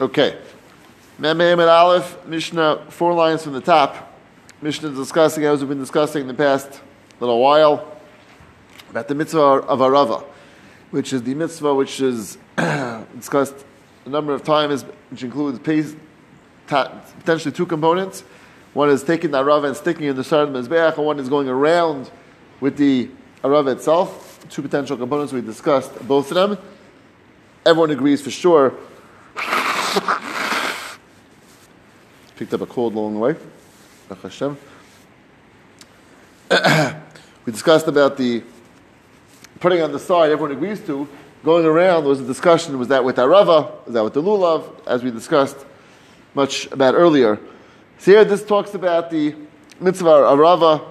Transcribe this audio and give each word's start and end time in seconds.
Okay. 0.00 0.36
Mem 1.18 1.40
and 1.40 1.60
Aleph, 1.60 2.26
Mishnah, 2.26 2.86
four 2.88 3.14
lines 3.14 3.44
from 3.44 3.52
the 3.52 3.60
top. 3.60 4.12
Mishnah 4.60 4.90
is 4.90 4.98
discussing, 4.98 5.44
as 5.44 5.60
we've 5.60 5.68
been 5.68 5.78
discussing 5.78 6.22
in 6.22 6.26
the 6.26 6.34
past 6.34 6.80
little 7.20 7.40
while, 7.40 7.96
about 8.90 9.06
the 9.06 9.14
mitzvah 9.14 9.40
of 9.40 9.78
Arava, 9.78 10.24
which 10.90 11.12
is 11.12 11.22
the 11.22 11.34
mitzvah 11.34 11.72
which 11.72 12.00
is 12.00 12.38
discussed 12.56 13.54
a 14.04 14.08
number 14.08 14.34
of 14.34 14.42
times, 14.42 14.84
which 15.10 15.22
includes 15.22 15.60
potentially 16.66 17.52
two 17.52 17.66
components. 17.66 18.22
One 18.72 18.90
is 18.90 19.04
taking 19.04 19.30
the 19.30 19.44
Arava 19.44 19.68
and 19.68 19.76
sticking 19.76 20.06
it 20.06 20.10
in 20.10 20.16
the 20.16 20.22
the 20.22 20.28
Mizbeach, 20.28 20.96
and 20.96 21.06
one 21.06 21.20
is 21.20 21.28
going 21.28 21.48
around 21.48 22.10
with 22.60 22.76
the 22.76 23.10
Arava 23.44 23.74
itself. 23.74 24.44
Two 24.50 24.62
potential 24.62 24.96
components 24.96 25.32
we 25.32 25.40
discussed, 25.40 25.94
both 26.08 26.32
of 26.32 26.34
them. 26.34 26.58
Everyone 27.64 27.92
agrees 27.92 28.20
for 28.20 28.32
sure. 28.32 28.74
Picked 32.36 32.52
up 32.52 32.60
a 32.62 32.66
cold 32.66 32.94
along 32.94 33.14
the 33.14 33.20
way. 33.20 33.36
we 37.46 37.52
discussed 37.52 37.86
about 37.86 38.16
the 38.16 38.42
putting 39.60 39.80
on 39.82 39.92
the 39.92 40.00
side, 40.00 40.32
everyone 40.32 40.50
agrees 40.50 40.80
to. 40.86 41.08
Going 41.44 41.64
around, 41.64 42.02
there 42.02 42.10
was 42.10 42.20
a 42.20 42.24
discussion, 42.24 42.76
was 42.78 42.88
that 42.88 43.04
with 43.04 43.16
Arava, 43.16 43.84
was 43.84 43.94
that 43.94 44.02
with 44.02 44.14
the 44.14 44.22
Lulav, 44.22 44.68
as 44.86 45.04
we 45.04 45.12
discussed 45.12 45.64
much 46.34 46.66
about 46.72 46.94
earlier. 46.94 47.38
So 47.98 48.10
here 48.10 48.24
this 48.24 48.44
talks 48.44 48.74
about 48.74 49.10
the 49.10 49.36
mitzvah 49.78 50.08
Arava, 50.08 50.84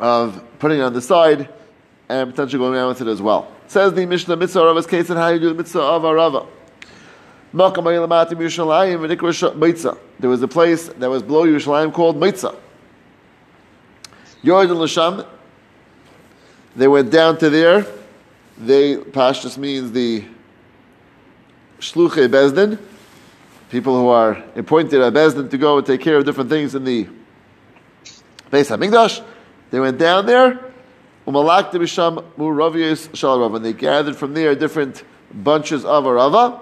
of 0.00 0.42
putting 0.58 0.80
it 0.80 0.82
on 0.82 0.92
the 0.92 1.02
side, 1.02 1.48
and 2.08 2.30
potentially 2.30 2.58
going 2.58 2.74
around 2.74 2.88
with 2.88 3.00
it 3.02 3.06
as 3.06 3.22
well. 3.22 3.52
Says 3.68 3.92
the 3.94 4.06
Mishnah 4.06 4.36
Mitzvah 4.36 4.60
Arava's 4.60 4.86
case 4.86 5.08
and 5.10 5.18
how 5.18 5.28
you 5.28 5.38
do 5.38 5.50
the 5.50 5.54
Mitzvah 5.54 5.80
of 5.80 6.02
Arava. 6.02 6.48
There 7.52 7.70
was 10.30 10.42
a 10.42 10.48
place 10.48 10.88
that 10.88 11.08
was 11.08 11.22
below 11.22 11.46
Yerushalayim 11.46 11.94
called 11.94 12.16
Mitzah. 12.16 12.54
Yord 14.44 14.68
Lasham, 14.68 15.26
they 16.76 16.86
went 16.86 17.10
down 17.10 17.38
to 17.38 17.48
there. 17.48 17.86
They, 18.58 18.96
Pashtus 18.96 19.56
means 19.56 19.92
the 19.92 20.24
Shluche 21.80 22.28
Bezdin, 22.28 22.78
people 23.70 23.98
who 23.98 24.08
are 24.08 24.42
appointed 24.54 25.00
at 25.00 25.14
Bezdin 25.14 25.50
to 25.50 25.58
go 25.58 25.78
and 25.78 25.86
take 25.86 26.02
care 26.02 26.16
of 26.16 26.24
different 26.24 26.50
things 26.50 26.74
in 26.74 26.84
the 26.84 27.08
Beis 28.50 28.76
HaMikdash. 28.76 29.24
They 29.70 29.80
went 29.80 29.98
down 29.98 30.26
there, 30.26 30.60
and 31.26 31.34
they 33.64 33.72
gathered 33.72 34.16
from 34.16 34.34
there 34.34 34.54
different 34.54 35.04
bunches 35.32 35.84
of 35.84 36.04
arava. 36.04 36.60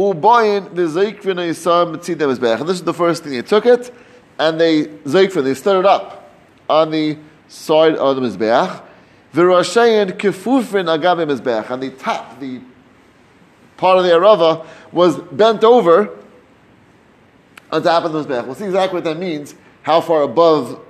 And 0.00 0.74
this 0.74 0.96
is 0.96 2.82
the 2.82 2.94
first 2.96 3.22
thing 3.22 3.32
they 3.32 3.42
took 3.42 3.66
it, 3.66 3.92
and 4.38 4.58
they 4.58 4.84
zeikvin, 4.84 5.44
they 5.44 5.54
stood 5.54 5.80
it 5.80 5.86
up 5.86 6.32
on 6.68 6.90
the 6.90 7.18
side 7.48 7.96
of 7.96 8.16
the 8.16 8.22
mizbeach. 8.22 8.82
V'rashayin 9.34 10.12
kefufin 10.12 10.86
agabe 10.86 11.26
mizbeach, 11.28 11.70
and 11.70 11.82
the 11.82 11.90
top, 11.90 12.40
the 12.40 12.62
part 13.76 13.98
of 13.98 14.04
the 14.04 14.10
arava 14.10 14.64
was 14.90 15.18
bent 15.18 15.64
over 15.64 16.16
on 17.70 17.82
top 17.82 18.04
of 18.04 18.12
the 18.12 18.24
mizbeach. 18.24 18.46
We'll 18.46 18.54
see 18.54 18.64
exactly 18.64 18.96
what 18.96 19.04
that 19.04 19.18
means, 19.18 19.54
how 19.82 20.00
far 20.00 20.22
above 20.22 20.80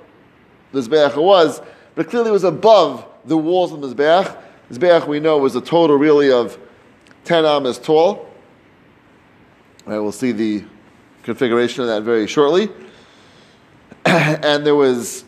the 0.72 0.81
Mizbeach 0.81 1.16
was, 1.20 1.61
but 1.97 2.08
clearly 2.08 2.31
it 2.31 2.33
was 2.33 2.44
above 2.44 3.05
the 3.25 3.36
walls 3.36 3.72
of 3.72 3.81
the 3.81 3.88
Mizbeach. 3.88 4.36
Mizbeach, 4.70 5.08
we 5.08 5.19
know, 5.19 5.38
was 5.38 5.56
a 5.56 5.61
total 5.61 5.97
really 5.97 6.31
of 6.31 6.56
10 7.25 7.44
amas 7.44 7.77
tall. 7.78 8.30
We'll 9.86 10.12
see 10.12 10.33
the 10.33 10.64
configuration 11.23 11.83
of 11.83 11.89
that 11.89 12.03
very 12.03 12.27
shortly. 12.27 12.69
and 14.05 14.64
there 14.64 14.75
was, 14.75 15.25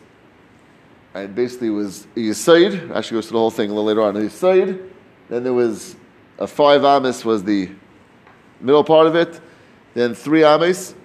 right, 1.13 1.33
basically 1.33 1.69
was 1.69 2.05
a 2.15 2.19
Yisaid, 2.19 2.91
actually 2.95 3.17
goes 3.17 3.27
to 3.27 3.33
the 3.33 3.39
whole 3.39 3.51
thing 3.51 3.69
a 3.69 3.73
little 3.73 3.85
later 3.85 4.01
on, 4.01 4.15
a. 4.15 4.89
Then 5.29 5.43
there 5.43 5.53
was 5.53 5.95
a 6.37 6.47
five 6.47 6.83
amas 6.83 7.25
was 7.25 7.43
the 7.43 7.69
middle 8.59 8.83
part 8.83 9.07
of 9.07 9.15
it. 9.15 9.39
Then 9.93 10.13
three 10.13 10.43
amas. 10.43 10.95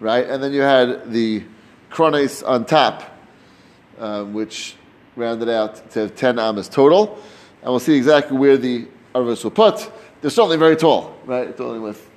Right, 0.00 0.26
and 0.26 0.42
then 0.42 0.52
you 0.52 0.60
had 0.60 1.10
the 1.10 1.42
kronis 1.90 2.46
on 2.46 2.64
top, 2.64 3.02
um, 3.98 4.32
which 4.32 4.76
rounded 5.16 5.48
out 5.48 5.90
to 5.90 6.08
10 6.08 6.38
amas 6.38 6.68
total. 6.68 7.18
And 7.62 7.70
we'll 7.70 7.80
see 7.80 7.96
exactly 7.96 8.36
where 8.36 8.56
the 8.56 8.86
Aravis 9.14 9.44
were 9.44 9.50
put. 9.50 9.90
They're 10.20 10.30
certainly 10.30 10.56
very 10.56 10.76
tall, 10.76 11.16
right? 11.24 11.56
Dealing 11.56 11.82
with 11.82 12.08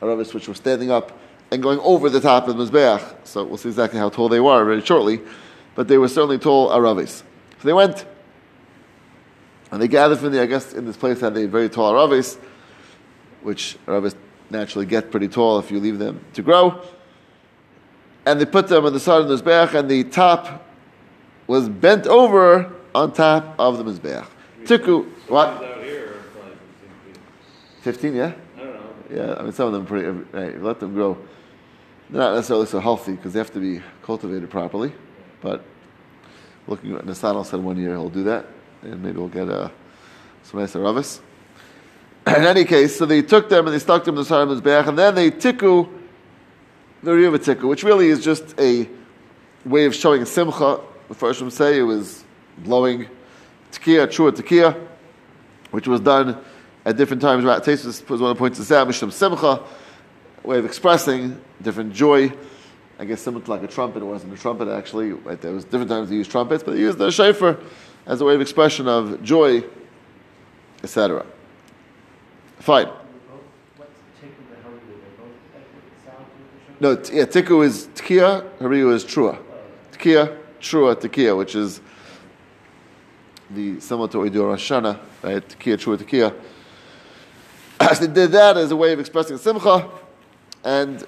Aravis 0.00 0.34
which 0.34 0.48
were 0.48 0.54
standing 0.54 0.90
up 0.90 1.18
and 1.50 1.62
going 1.62 1.78
over 1.80 2.10
the 2.10 2.20
top 2.20 2.48
of 2.48 2.56
the 2.56 2.64
Mizbeach. 2.64 3.26
So 3.26 3.44
we'll 3.44 3.56
see 3.56 3.68
exactly 3.68 3.98
how 3.98 4.08
tall 4.08 4.28
they 4.28 4.40
were 4.40 4.64
very 4.64 4.82
shortly. 4.82 5.20
But 5.74 5.88
they 5.88 5.98
were 5.98 6.08
certainly 6.08 6.38
tall 6.38 6.70
Aravis. 6.70 7.22
So 7.58 7.64
they 7.64 7.72
went 7.72 8.04
and 9.70 9.80
they 9.80 9.88
gathered 9.88 10.18
from 10.18 10.32
the, 10.32 10.42
I 10.42 10.46
guess, 10.46 10.72
in 10.72 10.86
this 10.86 10.96
place 10.96 11.20
had 11.20 11.36
a 11.36 11.46
very 11.46 11.68
tall 11.68 11.92
Aravis, 11.92 12.38
which 13.42 13.76
Aravis 13.86 14.14
naturally 14.50 14.86
get 14.86 15.10
pretty 15.10 15.28
tall 15.28 15.58
if 15.58 15.70
you 15.70 15.80
leave 15.80 15.98
them 15.98 16.24
to 16.34 16.42
grow 16.42 16.82
and 18.26 18.40
they 18.40 18.44
put 18.44 18.66
them 18.66 18.84
on 18.84 18.92
the 18.92 19.00
side 19.00 19.22
of 19.22 19.28
the 19.28 19.36
Mizbeach, 19.36 19.72
and 19.72 19.88
the 19.88 20.02
top 20.04 20.66
was 21.46 21.68
bent 21.68 22.06
over 22.08 22.72
on 22.94 23.12
top 23.12 23.54
of 23.58 23.78
the 23.78 23.84
Mizbeach. 23.84 24.26
Tiku, 24.64 25.08
what? 25.28 25.75
15, 27.86 28.16
yeah? 28.16 28.32
I 28.56 28.58
don't 28.58 28.72
know. 28.74 28.80
Yeah, 29.14 29.34
I 29.38 29.42
mean, 29.44 29.52
some 29.52 29.68
of 29.68 29.72
them 29.72 29.86
pretty, 29.86 30.08
right, 30.08 30.60
let 30.60 30.80
them 30.80 30.92
grow. 30.92 31.16
They're 32.10 32.20
not 32.20 32.34
necessarily 32.34 32.66
so 32.66 32.80
healthy 32.80 33.12
because 33.12 33.32
they 33.32 33.38
have 33.38 33.52
to 33.52 33.60
be 33.60 33.80
cultivated 34.02 34.50
properly. 34.50 34.92
But 35.40 35.64
looking 36.66 36.96
at 36.96 37.04
Nasano 37.06 37.46
said 37.46 37.60
one 37.60 37.76
year 37.76 37.90
he'll 37.90 38.08
do 38.08 38.24
that, 38.24 38.46
and 38.82 39.00
maybe 39.00 39.18
we'll 39.18 39.28
get 39.28 39.48
uh, 39.48 39.68
some 40.42 40.58
nice 40.58 40.74
Aravis. 40.74 41.20
In 42.26 42.42
any 42.42 42.64
case, 42.64 42.96
so 42.98 43.06
they 43.06 43.22
took 43.22 43.48
them 43.48 43.66
and 43.66 43.72
they 43.72 43.78
stuck 43.78 44.02
them 44.02 44.16
in 44.16 44.22
the 44.22 44.24
side 44.24 44.48
of 44.48 44.48
the 44.48 44.68
Mizbeach, 44.68 44.88
and 44.88 44.98
then 44.98 45.14
they 45.14 45.30
tiku 45.30 45.88
the 47.04 47.12
Rivatika, 47.12 47.68
which 47.68 47.84
really 47.84 48.08
is 48.08 48.24
just 48.24 48.58
a 48.58 48.88
way 49.64 49.84
of 49.84 49.94
showing 49.94 50.24
simcha. 50.24 50.80
The 51.06 51.14
first 51.14 51.48
say 51.52 51.78
it 51.78 51.82
was 51.82 52.24
blowing 52.58 53.06
tekiah, 53.70 54.10
true 54.10 54.32
tekiah, 54.32 54.76
which 55.70 55.86
was 55.86 56.00
done 56.00 56.36
at 56.86 56.96
different 56.96 57.20
times. 57.20 57.44
Tesis 57.44 58.08
was 58.08 58.20
one 58.20 58.30
of 58.30 58.36
the 58.36 58.38
points 58.38 58.60
of 58.60 58.68
that, 58.68 58.86
Mishlam 58.86 59.12
simcha, 59.12 59.62
way 60.44 60.58
of 60.58 60.64
expressing 60.64 61.38
different 61.60 61.92
joy. 61.92 62.32
I 62.98 63.04
guess 63.04 63.20
similar 63.20 63.44
to 63.44 63.50
like 63.50 63.62
a 63.64 63.66
trumpet. 63.66 64.02
It 64.02 64.06
wasn't 64.06 64.32
a 64.32 64.36
trumpet 64.40 64.68
actually. 64.68 65.12
Right, 65.12 65.38
there 65.38 65.52
was 65.52 65.64
different 65.64 65.90
times 65.90 66.08
they 66.08 66.14
used 66.14 66.30
trumpets, 66.30 66.62
but 66.62 66.72
they 66.72 66.80
used 66.80 66.96
the 66.96 67.10
shofar 67.10 67.58
as 68.06 68.20
a 68.20 68.24
way 68.24 68.36
of 68.36 68.40
expression 68.40 68.88
of 68.88 69.22
joy, 69.22 69.64
etc. 70.82 71.26
Fine. 72.60 72.88
No, 76.78 76.90
yeah, 76.90 77.24
tiku 77.24 77.64
is 77.64 77.88
tkiya, 77.94 78.48
hariyu 78.58 78.94
is 78.94 79.04
trua. 79.04 79.42
Tkiya, 79.92 80.38
trua, 80.60 80.94
tkiya, 80.94 81.36
which 81.36 81.56
is 81.56 81.80
the 83.50 83.80
similar 83.80 84.08
to 84.08 84.18
Idur 84.18 84.54
Hashana, 84.54 84.98
right? 85.22 85.46
Tkiya, 85.48 85.76
trua, 85.78 85.96
tkiya. 85.96 86.34
So 87.80 88.06
they 88.06 88.12
did 88.12 88.32
that 88.32 88.56
as 88.56 88.70
a 88.70 88.76
way 88.76 88.92
of 88.92 89.00
expressing 89.00 89.38
simcha, 89.38 89.88
and 90.64 91.06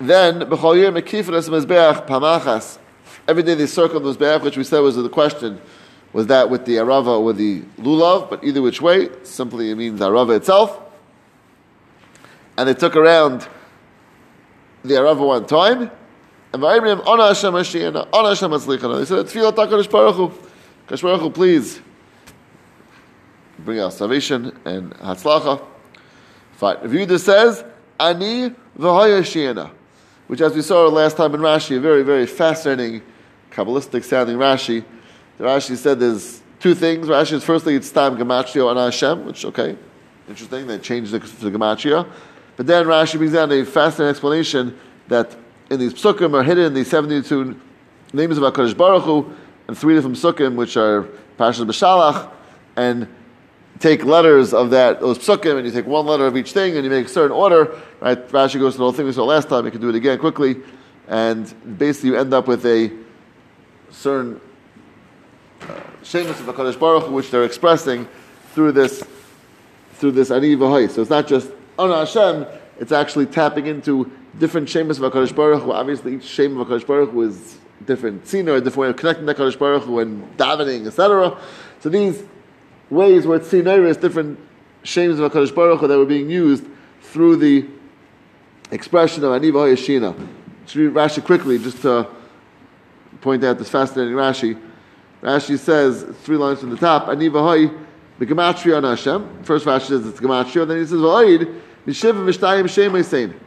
then 0.00 0.40
b'chol 0.40 0.76
yir 0.76 0.92
mekifras 0.92 1.48
mezbeach 1.48 2.06
pamachas. 2.06 2.78
Every 3.26 3.42
day 3.42 3.54
they 3.54 3.66
circled 3.66 4.04
the 4.04 4.14
mezbeach, 4.14 4.42
which 4.42 4.56
we 4.56 4.64
said 4.64 4.80
was 4.80 4.96
the 4.96 5.08
question. 5.08 5.60
Was 6.12 6.26
that 6.28 6.48
with 6.48 6.64
the 6.64 6.76
arava 6.76 7.18
or 7.18 7.24
with 7.24 7.36
the 7.36 7.62
lulav? 7.78 8.30
But 8.30 8.42
either 8.44 8.62
which 8.62 8.80
way, 8.80 9.10
simply 9.24 9.70
it 9.70 9.74
means 9.74 10.00
arava 10.00 10.36
itself. 10.36 10.80
And 12.56 12.68
they 12.68 12.74
took 12.74 12.96
around 12.96 13.46
the 14.82 14.94
Arava 14.94 15.26
one 15.26 15.46
time, 15.46 15.90
and 16.52 16.62
Vayimrim, 16.62 17.06
Ona 17.06 17.28
Hashem 17.28 17.52
Hashiana, 17.52 18.08
Ona 18.12 18.28
Hashem 18.30 18.50
Hatzlichana. 18.50 18.98
They 18.98 19.04
said, 19.04 19.26
Tfilah 19.26 19.52
Takarish 19.52 19.90
Baruch 19.90 20.16
Hu. 20.16 20.32
Kadosh 20.86 21.02
Baruch 21.02 21.20
Hu, 21.20 21.30
please 21.30 21.80
bring 23.58 23.80
out 23.80 23.92
salvation 23.92 24.56
and 24.64 24.92
Hatzlacha. 24.94 25.64
Fine. 26.52 26.76
Revuda 26.76 27.18
says, 27.18 27.64
Ani 28.00 28.54
V'hayashiana, 28.78 29.70
which 30.26 30.40
as 30.40 30.54
we 30.54 30.62
saw 30.62 30.86
last 30.86 31.16
time 31.16 31.34
in 31.34 31.40
Rashi, 31.40 31.76
a 31.76 31.80
very, 31.80 32.02
very 32.02 32.26
fascinating, 32.26 33.02
Kabbalistic 33.50 34.04
sounding 34.04 34.36
Rashi. 34.36 34.84
The 35.38 35.44
Rashi 35.44 35.76
said 35.76 36.00
there's 36.00 36.42
two 36.60 36.74
things. 36.74 37.06
Rashi 37.06 37.34
is 37.34 37.44
firstly, 37.44 37.74
it's 37.74 37.90
Tam 37.90 38.16
Gematria 38.16 38.70
Ana 38.70 38.86
Hashem, 38.86 39.24
which, 39.24 39.44
okay, 39.44 39.76
interesting, 40.28 40.66
they 40.66 40.78
changed 40.78 41.12
the, 41.12 41.18
the 41.18 41.50
Gematria. 41.50 42.08
But 42.56 42.66
then 42.66 42.86
Rashi 42.86 43.18
brings 43.18 43.32
down 43.32 43.52
a 43.52 43.64
fascinating 43.64 44.10
explanation 44.10 44.78
that 45.08 45.36
in 45.70 45.78
these 45.78 45.94
psukim 45.94 46.34
are 46.34 46.42
hidden 46.42 46.74
the 46.74 46.84
72 46.84 47.60
names 48.12 48.38
of 48.38 48.42
HaKadosh 48.42 48.76
Baruch 48.76 49.04
Hu, 49.04 49.32
and 49.66 49.76
three 49.76 49.94
different 49.94 50.16
psukim, 50.16 50.56
which 50.56 50.76
are 50.76 51.02
Parashas 51.38 51.66
B'Shalach, 51.66 52.30
and 52.76 53.06
take 53.80 54.04
letters 54.04 54.52
of 54.52 54.70
that 54.70 55.00
those 55.00 55.18
psukim 55.18 55.56
and 55.56 55.66
you 55.66 55.72
take 55.72 55.86
one 55.86 56.06
letter 56.06 56.26
of 56.26 56.36
each 56.36 56.52
thing 56.52 56.74
and 56.76 56.84
you 56.84 56.90
make 56.90 57.06
a 57.06 57.08
certain 57.08 57.32
order. 57.32 57.80
Right? 58.00 58.28
Rashi 58.28 58.58
goes 58.58 58.74
to 58.74 58.78
the 58.78 58.84
whole 58.84 58.92
thing 58.92 59.06
we 59.06 59.12
saw 59.12 59.24
last 59.24 59.48
time. 59.48 59.64
You 59.64 59.70
can 59.70 59.80
do 59.80 59.88
it 59.88 59.94
again 59.94 60.18
quickly, 60.18 60.56
and 61.06 61.78
basically 61.78 62.10
you 62.10 62.16
end 62.16 62.34
up 62.34 62.48
with 62.48 62.64
a 62.66 62.90
certain 63.90 64.40
uh, 65.62 65.80
Shemus 66.02 66.40
of 66.40 66.46
HaKadosh 66.46 66.78
Baruch 66.78 67.04
Hu, 67.04 67.12
which 67.12 67.30
they're 67.30 67.44
expressing 67.44 68.08
through 68.52 68.72
this, 68.72 69.04
through 69.94 70.12
this 70.12 70.30
Ani 70.30 70.56
V'hai. 70.56 70.90
So 70.90 71.02
it's 71.02 71.10
not 71.10 71.26
just 71.26 71.50
oh, 71.78 71.84
Ana 71.84 72.06
Hashem, 72.06 72.46
it's 72.78 72.92
actually 72.92 73.26
tapping 73.26 73.66
into 73.66 74.10
different 74.38 74.68
Shemus 74.68 74.98
of 75.00 75.12
HaKadosh 75.12 75.34
Baruch 75.34 75.62
Hu. 75.62 75.72
Obviously, 75.72 76.16
each 76.16 76.24
Shem 76.24 76.58
of 76.58 76.68
HaKadosh 76.68 76.86
Baruch 76.86 77.10
Hu 77.10 77.22
is 77.22 77.58
different 77.84 78.26
scene 78.26 78.48
a 78.48 78.60
different 78.60 78.76
way 78.76 78.88
of 78.88 78.96
connecting 78.96 79.26
to 79.26 79.34
HaKadosh 79.34 79.58
Baruch 79.58 79.84
Hu 79.84 79.98
and 80.00 80.36
davening, 80.36 80.86
etc. 80.86 81.38
So 81.80 81.88
these 81.88 82.22
ways 82.90 83.26
where 83.26 83.38
it's 83.38 83.48
seen 83.48 83.66
is 83.66 83.96
different 83.96 84.38
Shems 84.82 85.18
of 85.18 85.32
HaKadosh 85.32 85.54
Baruch 85.54 85.80
Hu 85.80 85.88
that 85.88 85.98
were 85.98 86.06
being 86.06 86.30
used 86.30 86.64
through 87.02 87.36
the 87.36 87.66
expression 88.70 89.24
of 89.24 89.32
Ani 89.32 89.50
V'hai 89.50 89.74
Shina. 89.74 90.14
Should 90.66 90.80
read 90.80 90.94
Rashi 90.94 91.24
quickly 91.24 91.58
just 91.58 91.82
to 91.82 92.08
point 93.20 93.42
out 93.44 93.58
this 93.58 93.68
fascinating 93.68 94.14
Rashi. 94.14 94.60
Rashi 95.22 95.58
says 95.58 96.04
three 96.22 96.36
lines 96.36 96.60
from 96.60 96.70
the 96.70 96.76
top. 96.76 97.08
Ani 97.08 97.28
the 97.28 97.70
b'gematria 98.20 98.76
on 98.76 98.84
Hashem. 98.84 99.42
First 99.42 99.66
Rashi 99.66 99.88
says 99.88 100.06
it's 100.06 100.20
gematria. 100.20 100.66
Then 100.66 100.78
he 100.78 100.84
says 100.84 100.92
v'oid 100.92 101.60
mishiv 101.86 102.14
v'shtayim 102.14 102.68
shem. 103.10 103.40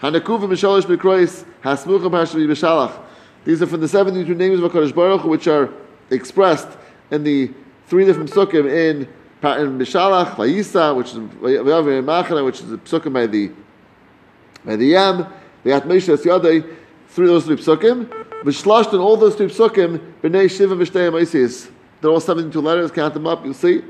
Hanakuv 0.00 0.40
v'misholish 0.40 0.82
b'krois 0.82 1.44
hasmucha 1.62 2.10
b'hashem 2.10 2.46
b'shalach. 2.46 3.04
These 3.44 3.62
are 3.62 3.66
from 3.66 3.80
the 3.80 3.88
72 3.88 4.34
names 4.34 4.60
of 4.60 4.72
HaKadosh 4.72 4.94
Baruch 4.94 5.24
which 5.24 5.46
are 5.46 5.72
expressed 6.10 6.68
in 7.10 7.24
the 7.24 7.52
three 7.88 8.04
different 8.04 8.30
psukim 8.30 8.70
in 8.70 9.08
in 9.40 9.78
Bishalach, 9.78 10.34
Vayisa, 10.34 10.96
which 10.96 11.08
is 11.08 11.14
Machana, 11.14 12.44
which 12.44 12.60
is 12.60 12.68
the 12.68 12.78
psukim 12.78 13.12
by 13.12 13.26
the 13.26 13.50
by 14.64 14.76
the 14.76 14.86
Yam, 14.86 15.26
the 15.62 15.70
Atmesha 15.70 16.16
Yadai, 16.16 16.76
through 17.08 17.28
those 17.28 17.46
three 17.46 17.56
psukim. 17.56 18.06
V'shlashed 18.42 18.92
in 18.92 19.00
all 19.00 19.16
those 19.16 19.36
two 19.36 19.46
psukim, 19.46 19.98
b'nei 20.22 20.50
shiva 20.50 20.74
v'shtei 20.76 21.10
amaisius. 21.10 21.70
They're 22.00 22.10
all 22.10 22.20
72 22.20 22.60
letters, 22.60 22.90
count 22.90 23.14
them 23.14 23.26
up, 23.26 23.44
you'll 23.44 23.54
see. 23.54 23.82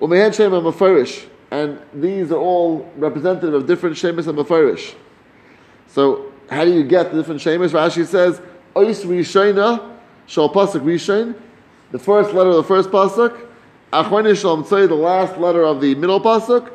U'mehen 0.00 0.34
shem 0.34 0.50
mafarish. 0.52 1.28
And 1.50 1.80
these 1.94 2.32
are 2.32 2.38
all 2.38 2.90
representative 2.96 3.54
of 3.54 3.66
different 3.66 3.96
shemis 3.96 4.26
and 4.26 4.36
mafarish. 4.36 4.94
So, 5.88 6.32
how 6.50 6.64
do 6.64 6.72
you 6.72 6.82
get 6.82 7.12
the 7.12 7.18
different 7.18 7.40
shemis? 7.40 7.70
Rashi 7.70 8.04
says, 8.04 8.40
ois 8.74 9.04
rishayna, 9.04 9.96
shal 10.26 10.52
pasuk 10.52 10.82
rishayn, 10.82 11.36
the 11.90 11.98
first 11.98 12.32
letter 12.32 12.50
of 12.50 12.56
the 12.56 12.64
first 12.64 12.90
pasuk, 12.90 13.46
achron 13.92 14.36
shal 14.36 14.56
the 14.62 14.94
last 14.94 15.38
letter 15.38 15.64
of 15.64 15.80
the 15.80 15.94
middle 15.94 16.20
pasuk, 16.20 16.70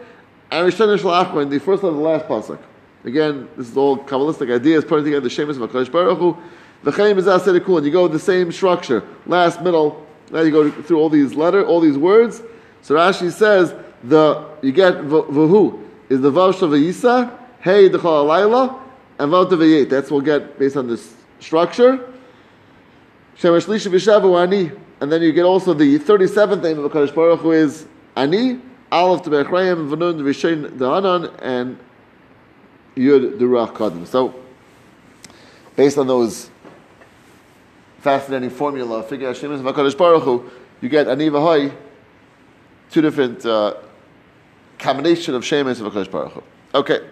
and 0.52 0.72
rishayna 0.72 1.00
shal 1.00 1.46
the 1.46 1.60
first 1.60 1.84
letter 1.84 1.96
of 1.96 2.02
the 2.02 2.08
last 2.08 2.26
pasuk. 2.26 2.60
Again, 3.04 3.48
this 3.58 3.70
is 3.70 3.78
all 3.78 3.98
Kabbalistic 3.98 4.54
ideas, 4.54 4.86
putting 4.86 5.06
together 5.06 5.22
the 5.22 5.30
shemis 5.30 5.62
of 5.62 5.70
HaKadosh 5.70 5.92
Baruch 5.92 6.20
Hu, 6.20 6.38
the 6.84 6.92
Chaim 6.92 7.18
is 7.18 7.26
Aseret 7.26 7.78
and 7.78 7.86
you 7.86 7.92
go 7.92 8.04
with 8.04 8.12
the 8.12 8.20
same 8.20 8.52
structure, 8.52 9.04
last, 9.26 9.62
middle, 9.62 10.06
now 10.32 10.42
you 10.42 10.52
go 10.52 10.72
through 10.72 10.98
all 10.98 11.10
these 11.10 11.34
letters, 11.36 11.66
all 11.68 11.80
these 11.80 11.98
words. 11.98 12.42
So 12.82 12.96
Rashi 12.96 13.32
says, 13.32 13.76
the 14.04 14.48
you 14.62 14.72
get 14.72 14.96
Vahu 14.96 15.80
is 16.10 16.22
the 16.22 16.32
Vav 16.32 16.54
Shavayisa, 16.54 17.38
Hey 17.60 17.90
Dechal 17.90 18.02
Alayla, 18.02 18.80
and 19.20 19.32
Vav. 19.32 19.90
That's 19.90 20.10
what 20.10 20.24
we'll 20.24 20.40
get 20.40 20.58
based 20.58 20.78
on 20.78 20.88
this 20.88 21.14
structure. 21.40 22.10
Shemesh 23.38 23.68
Lisha 23.68 24.42
Ani. 24.42 24.72
And 25.02 25.12
then 25.12 25.24
you 25.24 25.34
get 25.34 25.46
also 25.46 25.74
the 25.74 25.98
37th 25.98 26.62
name 26.62 26.78
of 26.78 26.92
HaKadosh 26.92 27.16
Baruch 27.16 27.40
Hu 27.40 27.52
is 27.52 27.88
Ani, 28.16 28.60
Aleph 28.92 29.24
Tebechrayim, 29.24 29.90
Vanun 29.90 30.22
Vishain 30.22 30.78
Dahanan, 30.78 31.34
and 31.42 31.80
Yud 32.96 33.40
Durach 33.40 33.74
Kadim. 33.74 34.06
So, 34.06 34.36
based 35.76 35.98
on 35.98 36.06
those 36.06 36.52
fascinating 38.00 38.52
formula, 38.52 39.02
figure 39.02 39.28
Hashem 39.28 39.52
is 39.52 39.62
Makadosh 39.62 39.98
Baruch 39.98 40.22
Hu, 40.22 40.52
you 40.82 40.90
get 40.90 41.08
Aniva 41.08 41.42
Hoy, 41.42 41.74
two 42.92 43.02
different 43.02 43.44
uh, 43.44 43.76
combination 44.78 45.34
of 45.34 45.42
Shemis 45.42 45.82
of 45.82 45.92
Makadosh 45.92 46.12
Baruch 46.12 46.34
Hu. 46.34 46.44
Okay, 46.76 47.10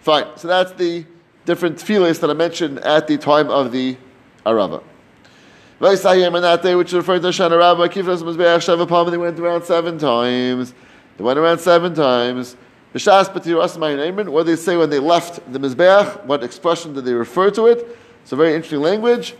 fine. 0.00 0.24
So 0.36 0.48
that's 0.48 0.72
the 0.72 1.04
different 1.44 1.78
feelings 1.82 2.20
that 2.20 2.30
I 2.30 2.34
mentioned 2.34 2.78
at 2.78 3.08
the 3.08 3.18
time 3.18 3.50
of 3.50 3.72
the 3.72 3.98
Arava. 4.46 4.82
Vaisayim 4.82 4.82
and 4.82 4.82
that 4.82 4.82
day, 4.82 5.63
which 5.78 6.88
is 6.88 6.94
referring 6.94 7.22
to 7.22 7.28
Shana 7.28 7.58
Rabbah, 7.58 7.88
Kifras 7.88 8.22
Mizbeach 8.22 8.62
Shavapam, 8.86 9.10
they 9.10 9.16
went 9.16 9.38
around 9.40 9.64
seven 9.64 9.98
times. 9.98 10.72
They 11.16 11.24
went 11.24 11.38
around 11.38 11.58
seven 11.58 11.94
times. 11.94 12.56
What 12.92 14.46
they 14.46 14.56
say 14.56 14.76
when 14.76 14.88
they 14.90 15.00
left 15.00 15.52
the 15.52 15.58
Mizbeach? 15.58 16.24
What 16.26 16.44
expression 16.44 16.94
did 16.94 17.04
they 17.04 17.12
refer 17.12 17.50
to 17.50 17.66
it? 17.66 17.86
It's 18.22 18.30
a 18.30 18.36
very 18.36 18.54
interesting 18.54 18.82
language. 18.82 19.34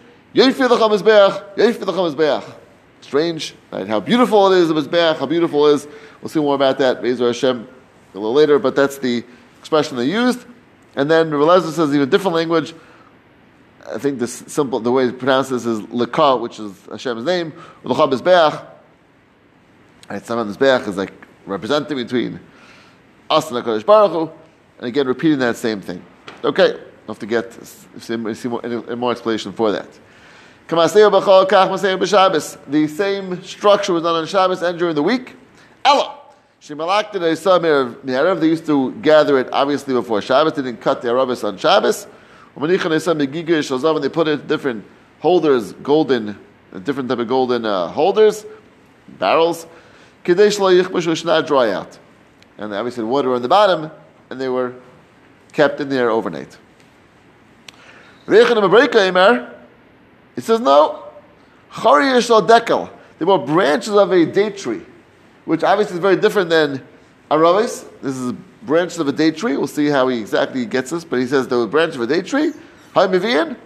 Strange, 3.01 3.55
right? 3.71 3.87
How 3.87 4.01
beautiful 4.01 4.53
it 4.53 4.59
is, 4.59 4.69
the 4.69 4.75
Mizbeach, 4.75 5.19
how 5.19 5.27
beautiful 5.27 5.69
it 5.69 5.75
is. 5.75 5.87
We'll 6.21 6.31
see 6.31 6.41
more 6.41 6.57
about 6.57 6.79
that, 6.79 7.01
Bezer 7.01 7.29
Hashem, 7.29 7.69
a 8.15 8.19
little 8.19 8.33
later, 8.33 8.59
but 8.59 8.75
that's 8.75 8.99
the 8.99 9.23
expression 9.61 9.97
they 9.97 10.07
used. 10.07 10.45
And 10.97 11.09
then 11.09 11.31
Relezer 11.31 11.71
says 11.71 11.95
even 11.95 12.09
different 12.09 12.35
language. 12.35 12.75
I 13.87 13.99
think 13.99 14.19
this 14.19 14.43
simple, 14.47 14.81
the 14.81 14.91
way 14.91 15.07
to 15.07 15.13
pronounce 15.13 15.51
this 15.51 15.67
is 15.67 15.81
Leka, 15.91 16.37
which 16.37 16.59
is 16.59 16.73
Hashem's 16.91 17.25
name, 17.25 17.53
L'cha 17.85 18.07
Mizbeach. 18.07 18.67
Right, 20.09 20.25
some 20.25 20.39
of 20.39 20.49
Mizbeach 20.49 20.89
is 20.89 20.97
like 20.97 21.13
representing 21.47 21.97
between 21.97 22.41
us 23.29 23.51
and 23.51 23.63
HaKadosh 23.63 23.85
Baruch 23.85 24.13
Hu, 24.13 24.31
and 24.79 24.87
again 24.87 25.07
repeating 25.07 25.39
that 25.41 25.57
same 25.57 25.81
thing. 25.81 26.03
Okay, 26.43 26.73
I'll 26.73 27.09
have 27.09 27.19
to 27.19 27.27
get 27.27 27.53
see 27.99 28.49
more, 28.49 28.63
more 28.97 29.13
explanation 29.13 29.53
for 29.53 29.73
that. 29.73 29.89
The 30.67 30.89
same 32.89 33.43
structure 33.43 33.93
was 33.93 34.03
done 34.03 34.15
on 34.15 34.27
Shabbos 34.27 34.63
and 34.63 34.79
during 34.79 34.95
the 34.95 35.03
week. 35.03 35.37
Ella. 35.85 36.21
They 36.67 38.49
used 38.49 38.67
to 38.67 38.93
gather 39.03 39.39
it 39.39 39.49
obviously 39.53 39.93
before 39.93 40.23
Shabbos. 40.23 40.55
They 40.55 40.63
didn't 40.63 40.81
cut 40.81 41.03
the 41.03 41.11
Arabis 41.11 41.45
on 41.45 41.59
Shabbos. 41.59 42.07
When 42.55 42.71
they 42.71 42.79
put 44.09 44.29
it 44.29 44.47
different 44.47 44.85
holders, 45.21 45.73
golden, 45.73 46.39
different 46.85 47.09
type 47.09 47.19
of 47.19 47.29
golden 47.29 47.65
uh, 47.65 47.89
holders, 47.89 48.47
barrels, 49.19 49.67
not 51.25 51.47
dry 51.47 51.73
out. 51.73 51.99
And 52.59 52.73
obviously 52.73 53.03
the 53.03 53.09
water 53.09 53.35
on 53.35 53.43
the 53.43 53.49
bottom, 53.49 53.91
and 54.31 54.41
they 54.41 54.49
were 54.49 54.75
kept 55.53 55.81
in 55.81 55.89
there 55.89 56.11
overnight. 56.11 56.56
He 60.34 60.41
says, 60.41 60.61
no. 60.61 61.05
Dekel. 61.70 62.91
They 63.19 63.25
were 63.25 63.39
branches 63.39 63.94
of 63.94 64.13
a 64.13 64.25
date 64.25 64.56
tree, 64.56 64.82
which 65.44 65.63
obviously 65.63 65.94
is 65.94 66.01
very 66.01 66.17
different 66.17 66.51
than 66.51 66.82
aravis. 67.31 67.84
This 68.01 68.17
is 68.17 68.32
branches 68.65 68.99
of 68.99 69.09
a 69.09 69.13
date 69.13 69.37
tree. 69.37 69.56
We'll 69.56 69.67
see 69.67 69.87
how 69.87 70.09
he 70.09 70.21
exactly 70.21 70.67
gets 70.67 70.91
this, 70.91 71.05
but 71.05 71.19
he 71.19 71.27
says 71.27 71.49
the 71.49 71.67
branch 71.67 71.94
of 71.94 72.01
a 72.01 72.06
date 72.06 72.27
tree. 72.27 72.53
Hay 72.94 73.06
mivian. 73.06 73.56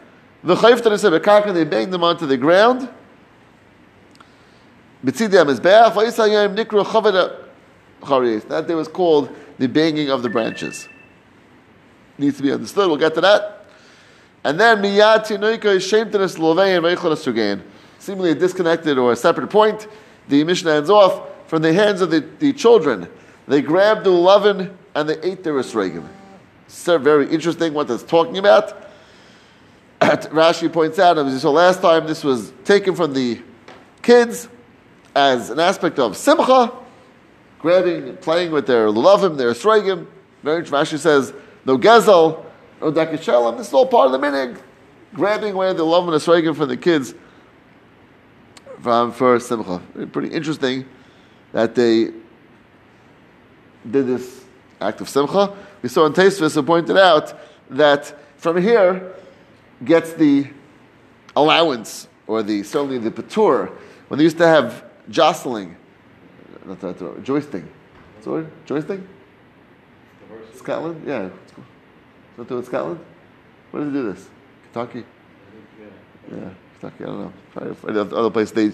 The 0.43 0.55
bekaka. 0.55 1.53
They 1.53 1.65
banged 1.65 1.93
them 1.93 2.05
onto 2.05 2.27
the 2.27 2.37
ground. 2.37 2.89
That 5.03 5.15
day 8.67 8.75
was 8.75 8.89
called 8.89 9.37
the 9.59 9.69
banging 9.69 10.11
of 10.11 10.23
the 10.23 10.29
branches. 10.29 10.89
Needs 12.17 12.37
to 12.39 12.43
be 12.43 12.53
understood. 12.53 12.89
We'll 12.89 12.97
get 12.97 13.15
to 13.15 13.21
that. 13.21 13.67
And 14.45 14.59
then 14.59 14.79
miyad 14.79 15.27
tinoika 15.27 15.77
is 15.77 15.87
lovein 16.37 16.83
veichol 16.83 17.13
sugain. 17.17 17.63
Seemingly 17.99 18.31
a 18.31 18.35
disconnected 18.35 18.99
or 18.99 19.13
a 19.13 19.17
separate 19.17 19.49
point. 19.51 19.89
The 20.29 20.45
Mishnah 20.45 20.73
ends 20.73 20.91
off 20.91 21.29
from 21.49 21.63
the 21.63 21.73
hands 21.73 22.01
of 22.01 22.11
the, 22.11 22.21
the 22.39 22.53
children. 22.53 23.09
They 23.47 23.63
grabbed 23.63 24.05
the 24.05 24.11
lovin 24.11 24.77
and 24.99 25.09
they 25.09 25.21
ate 25.21 25.45
their 25.45 25.55
esregim. 25.55 26.09
So 26.67 26.99
very 26.99 27.31
interesting 27.31 27.73
what 27.73 27.87
that's 27.87 28.03
talking 28.03 28.37
about. 28.37 28.91
Rashi 30.01 30.73
points 30.73 30.99
out, 30.99 31.17
saw 31.39 31.51
last 31.51 31.81
time, 31.81 32.09
this 32.09 32.25
was 32.25 32.53
taken 32.65 32.97
from 32.97 33.15
the 33.15 33.41
kids 34.03 34.49
as 35.15 35.51
an 35.51 35.61
aspect 35.61 36.01
of 36.01 36.17
simcha, 36.17 36.73
grabbing, 37.61 38.17
playing 38.17 38.51
with 38.51 38.67
their 38.67 38.89
lovim, 38.89 39.37
their 39.37 39.53
esregim. 39.53 40.09
Very 40.43 40.65
Rashi 40.65 40.99
says, 40.99 41.33
no 41.65 41.79
gezel, 41.79 42.45
no 42.81 42.91
Dakishalam, 42.91 43.57
this 43.57 43.69
is 43.69 43.75
all 43.75 43.87
part 43.87 44.13
of 44.13 44.21
the 44.21 44.27
minig, 44.27 44.61
grabbing 45.15 45.55
away 45.55 45.73
the 45.75 45.85
love 45.85 46.09
and 46.09 46.21
striking 46.21 46.55
from 46.55 46.69
the 46.69 46.77
kids 46.77 47.15
from 48.81 49.13
for 49.13 49.39
Simcha. 49.39 49.81
Pretty 50.11 50.35
interesting 50.35 50.87
that 51.53 51.77
they 51.77 52.11
did 53.89 54.09
this 54.09 54.38
act 54.81 55.01
of 55.01 55.09
Simcha. 55.09 55.57
We 55.83 55.89
saw 55.89 56.07
in 56.07 56.13
Tosfos 56.13 56.55
who 56.55 56.63
pointed 56.63 56.97
out 56.97 57.39
that 57.71 58.15
from 58.37 58.61
here 58.61 59.15
gets 59.85 60.13
the 60.15 60.49
allowance 61.37 62.09
or 62.27 62.43
the 62.43 62.63
certainly 62.63 62.99
the 62.99 63.11
patur 63.11 63.71
when 64.09 64.19
they 64.19 64.25
used 64.25 64.39
to 64.39 64.47
have 64.47 64.85
jostling 65.09 65.77
not 66.69 66.81
that, 66.81 67.03
uh, 67.03 67.19
joisting. 67.21 67.67
Word? 68.27 68.51
Joisting? 68.67 69.09
Scotland? 70.55 71.03
Yeah. 71.07 71.31
Not 72.37 72.47
doing 72.47 72.63
Scotland? 72.63 73.01
Where 73.71 73.85
do 73.85 73.91
they 73.91 73.99
do 73.99 74.13
this? 74.13 74.29
Kentucky? 74.65 75.05
Yeah, 76.31 76.51
Kentucky. 76.79 77.05
I 77.05 77.07
don't 77.07 77.21
know. 77.21 77.33
Probably 77.55 78.19
other 78.19 78.31
place. 78.31 78.51
They, 78.51 78.73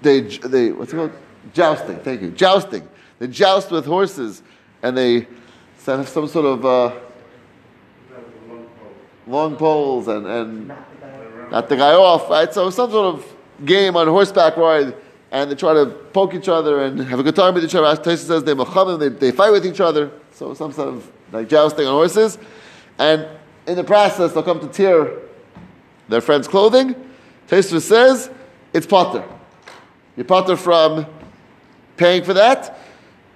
they, 0.00 0.20
they. 0.20 0.70
What's 0.70 0.92
it 0.92 0.96
called? 0.96 1.10
Jousting. 1.52 1.96
Thank 1.98 2.22
you. 2.22 2.30
Jousting. 2.30 2.88
They 3.18 3.26
joust 3.26 3.72
with 3.72 3.84
horses, 3.84 4.44
and 4.84 4.94
they 4.96 5.26
have 5.86 6.08
some 6.08 6.28
sort 6.28 6.44
of 6.44 6.64
uh, 6.64 6.92
long 9.26 9.56
poles 9.56 10.08
and 10.08 10.26
and 10.26 10.68
not 11.50 11.68
the 11.70 11.76
guy 11.76 11.94
off. 11.94 12.28
Right. 12.28 12.52
So 12.52 12.68
some 12.68 12.90
sort 12.90 13.14
of 13.14 13.34
game 13.64 13.96
on 13.96 14.06
horseback 14.08 14.58
ride, 14.58 14.94
and 15.32 15.50
they 15.50 15.54
try 15.54 15.72
to 15.72 15.86
poke 15.86 16.34
each 16.34 16.48
other 16.48 16.82
and 16.84 17.00
have 17.00 17.18
a 17.18 17.22
good 17.22 17.34
time 17.34 17.54
with 17.54 17.64
each 17.64 17.74
other. 17.74 17.96
Tosfos 17.96 18.26
says 18.26 18.44
they 18.44 18.98
they 18.98 19.08
they 19.08 19.32
fight 19.32 19.50
with 19.50 19.64
each 19.64 19.80
other. 19.80 20.10
So 20.32 20.52
some 20.52 20.70
sort 20.72 20.88
of 20.88 21.10
like 21.32 21.48
jousting 21.48 21.86
on 21.86 21.94
horses, 21.94 22.38
and 22.98 23.26
in 23.66 23.76
the 23.76 23.84
process 23.84 24.32
they'll 24.32 24.42
come 24.42 24.60
to 24.60 24.68
tear 24.68 25.18
their 26.10 26.20
friend's 26.20 26.46
clothing. 26.46 26.94
Tosfos 27.48 27.80
says 27.80 28.30
it's 28.74 28.86
potter. 28.86 29.24
You 30.14 30.24
potter 30.24 30.56
from 30.56 31.06
paying 31.96 32.22
for 32.22 32.34
that. 32.34 32.78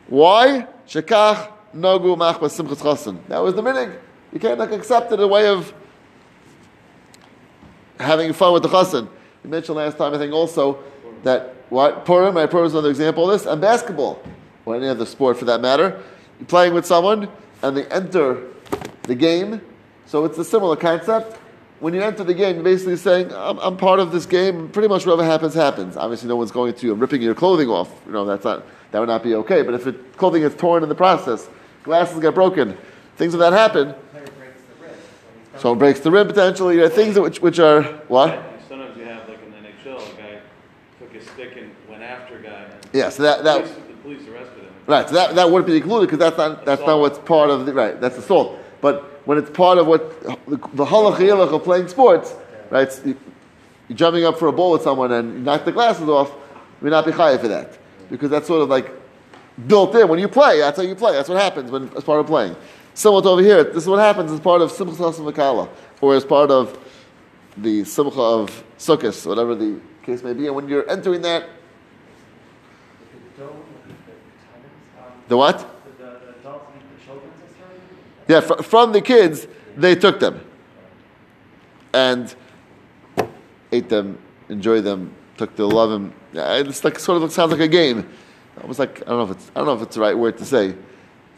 Why? 0.09 0.67
Shekach 0.89 1.53
nagu 1.75 2.17
machbas 2.17 2.59
simchas 2.59 2.81
chasen. 2.81 3.19
That 3.29 3.39
was 3.39 3.55
the 3.55 3.63
meaning. 3.63 3.93
You 4.33 4.41
can't 4.41 4.59
like, 4.59 4.73
accept 4.73 5.13
it 5.13 5.21
a 5.21 5.27
way 5.27 5.47
of 5.47 5.73
having 8.01 8.33
fun 8.33 8.55
with 8.55 8.63
the 8.63 8.69
chasen. 8.69 9.09
You 9.45 9.51
mentioned 9.51 9.77
last 9.77 9.99
time, 9.99 10.15
I 10.15 10.19
think, 10.19 10.33
also 10.33 10.83
that 11.25 11.55
what 11.69 12.07
Purim, 12.07 12.35
my 12.35 12.47
Purim 12.47 12.67
is 12.67 12.73
another 12.73 12.91
example 12.91 13.31
of 13.31 13.39
this, 13.39 13.47
and 13.47 13.61
basketball, 13.61 14.23
or 14.65 14.77
any 14.77 14.89
other 14.89 15.05
sport 15.05 15.37
for 15.37 15.45
that 15.45 15.61
matter. 15.61 16.03
You're 16.39 16.47
playing 16.47 16.73
with 16.73 16.87
someone, 16.87 17.29
and 17.63 17.77
they 17.77 17.85
enter 17.87 18.43
the 19.03 19.15
game. 19.15 19.61
So 20.07 20.25
it's 20.25 20.39
a 20.39 20.45
similar 20.45 20.77
concept. 20.77 21.37
When 21.81 21.95
you 21.95 22.03
enter 22.03 22.25
the 22.25 22.35
game, 22.35 22.57
you're 22.57 22.65
basically 22.65 22.97
saying, 22.97 23.33
I'm, 23.33 23.59
I'm 23.59 23.77
part 23.77 24.01
of 24.01 24.11
this 24.11 24.27
game. 24.27 24.69
Pretty 24.71 24.89
much 24.89 25.07
whatever 25.07 25.25
happens, 25.25 25.55
happens. 25.55 25.97
Obviously, 25.97 26.29
no 26.29 26.37
one's 26.37 26.51
going 26.51 26.73
to 26.75 26.87
you 26.87 26.95
ripping 26.95 27.23
your 27.23 27.35
clothing 27.35 27.69
off. 27.69 27.93
You 28.07 28.13
know, 28.13 28.25
that's 28.25 28.45
not, 28.45 28.65
that 28.91 29.01
would 29.01 29.09
not 29.09 29.23
be 29.23 29.35
okay. 29.37 29.63
But 29.63 29.75
if 29.75 29.87
it, 29.87 30.17
clothing 30.17 30.43
gets 30.43 30.55
torn 30.55 30.83
in 30.83 30.89
the 30.89 30.95
process, 30.95 31.49
glasses 31.83 32.19
get 32.21 32.35
broken, 32.35 32.77
things 33.17 33.35
of 33.35 33.41
that 33.41 33.53
happen. 33.53 33.95
So 35.59 35.73
it 35.73 35.77
breaks 35.77 36.01
the 36.01 36.11
rib 36.11 36.29
potentially. 36.29 36.77
There 36.77 36.87
are 36.87 36.89
things 36.89 37.19
which, 37.19 37.43
which 37.43 37.59
are, 37.59 37.83
what? 38.07 38.41
Sometimes 38.69 38.97
you 38.97 39.05
have, 39.05 39.29
like 39.29 39.43
in 39.43 39.51
the 39.51 39.57
NHL, 39.57 39.97
a 39.97 40.17
guy 40.17 40.41
took 41.01 41.13
his 41.13 41.29
stick 41.31 41.57
and 41.57 41.73
went 41.89 42.03
after 42.03 42.37
a 42.39 42.43
guy. 42.43 42.67
Yeah, 42.93 43.09
so 43.09 43.25
that, 43.25 43.43
that, 43.43 43.65
the 43.65 43.95
police 43.95 44.27
arrested 44.29 44.63
him. 44.63 44.73
Right, 44.87 45.09
so 45.09 45.17
that, 45.17 45.35
that 45.35 45.51
wouldn't 45.51 45.67
be 45.67 45.77
included 45.77 46.07
because 46.07 46.21
that's 46.21 46.39
not 46.39 46.65
that's 46.65 46.83
not 46.83 47.01
what's 47.01 47.19
part 47.19 47.51
of 47.51 47.67
the 47.67 47.73
right. 47.75 48.01
That's 48.01 48.17
assault. 48.19 48.57
But 48.81 49.03
when 49.27 49.37
it's 49.37 49.51
part 49.51 49.79
of 49.79 49.89
what 49.89 50.23
the, 50.23 50.57
the 50.75 50.85
halach 50.85 51.53
of 51.53 51.65
playing 51.65 51.89
sports, 51.89 52.35
right? 52.71 52.89
You, 53.05 53.17
are 53.91 53.95
jumping 53.95 54.25
up 54.25 54.39
for 54.39 54.47
a 54.47 54.53
ball 54.53 54.73
with 54.73 54.83
someone 54.83 55.11
and 55.11 55.35
you 55.35 55.41
knock 55.41 55.65
the 55.65 55.73
glasses 55.73 56.09
off, 56.09 56.33
we 56.81 56.89
not 56.89 57.05
be 57.05 57.13
for 57.13 57.49
that 57.49 57.77
because 58.11 58.31
that's 58.31 58.47
sort 58.47 58.63
of 58.63 58.69
like 58.69 58.91
built 59.67 59.95
in. 59.95 60.09
When 60.09 60.19
you 60.19 60.29
play, 60.29 60.59
that's 60.61 60.77
how 60.77 60.83
you 60.83 60.95
play. 60.95 61.13
That's 61.13 61.29
what 61.29 61.41
happens 61.41 61.71
when 61.71 61.91
as 61.97 62.05
part 62.05 62.21
of 62.21 62.27
playing. 62.27 62.57
Similar 62.95 63.23
to 63.23 63.29
over 63.29 63.43
here, 63.43 63.65
this 63.65 63.85
is 63.85 63.89
what 63.89 64.01
happens 64.01 64.33
as 64.33 64.41
part 64.41 64.61
of 64.61 64.73
simcha 64.73 64.95
makala 64.95 65.69
or 66.01 66.15
as 66.15 66.25
part 66.25 66.51
of 66.51 66.79
the 67.57 67.85
simcha 67.85 68.21
of 68.21 68.65
sukkot, 68.79 69.27
whatever 69.27 69.55
the 69.55 69.81
case 70.03 70.23
may 70.23 70.33
be. 70.33 70.47
And 70.47 70.57
when 70.57 70.69
you're 70.69 70.89
entering 70.91 71.23
that 71.23 71.49
The 75.29 75.37
what? 75.37 75.75
Yeah, 78.27 78.41
fr- 78.41 78.63
from 78.63 78.93
the 78.93 79.01
kids, 79.01 79.47
they 79.77 79.95
took 79.95 80.21
them 80.21 80.41
and 81.93 82.35
ate 83.71 83.89
them, 83.89 84.19
enjoyed 84.49 84.85
them, 84.85 85.15
took 85.39 85.57
the 85.57 85.67
love 85.67 85.91
them. 85.91 86.13
It's 86.35 86.85
like 86.85 86.99
sort 86.99 87.23
of 87.23 87.33
sounds 87.33 87.53
like 87.53 87.61
a 87.61 87.69
game. 87.69 88.09
Almost 88.61 88.79
like 88.79 89.03
I 89.03 89.11
don't 89.11 89.19
know 89.19 89.25
if 89.25 89.31
it's 89.31 89.51
I 89.55 89.59
don't 89.61 89.67
know 89.67 89.75
if 89.75 89.83
it's 89.83 89.95
the 89.95 90.03
right 90.03 90.19
word 90.19 90.37
to 90.39 90.45
say. 90.45 90.69
It 90.69 90.77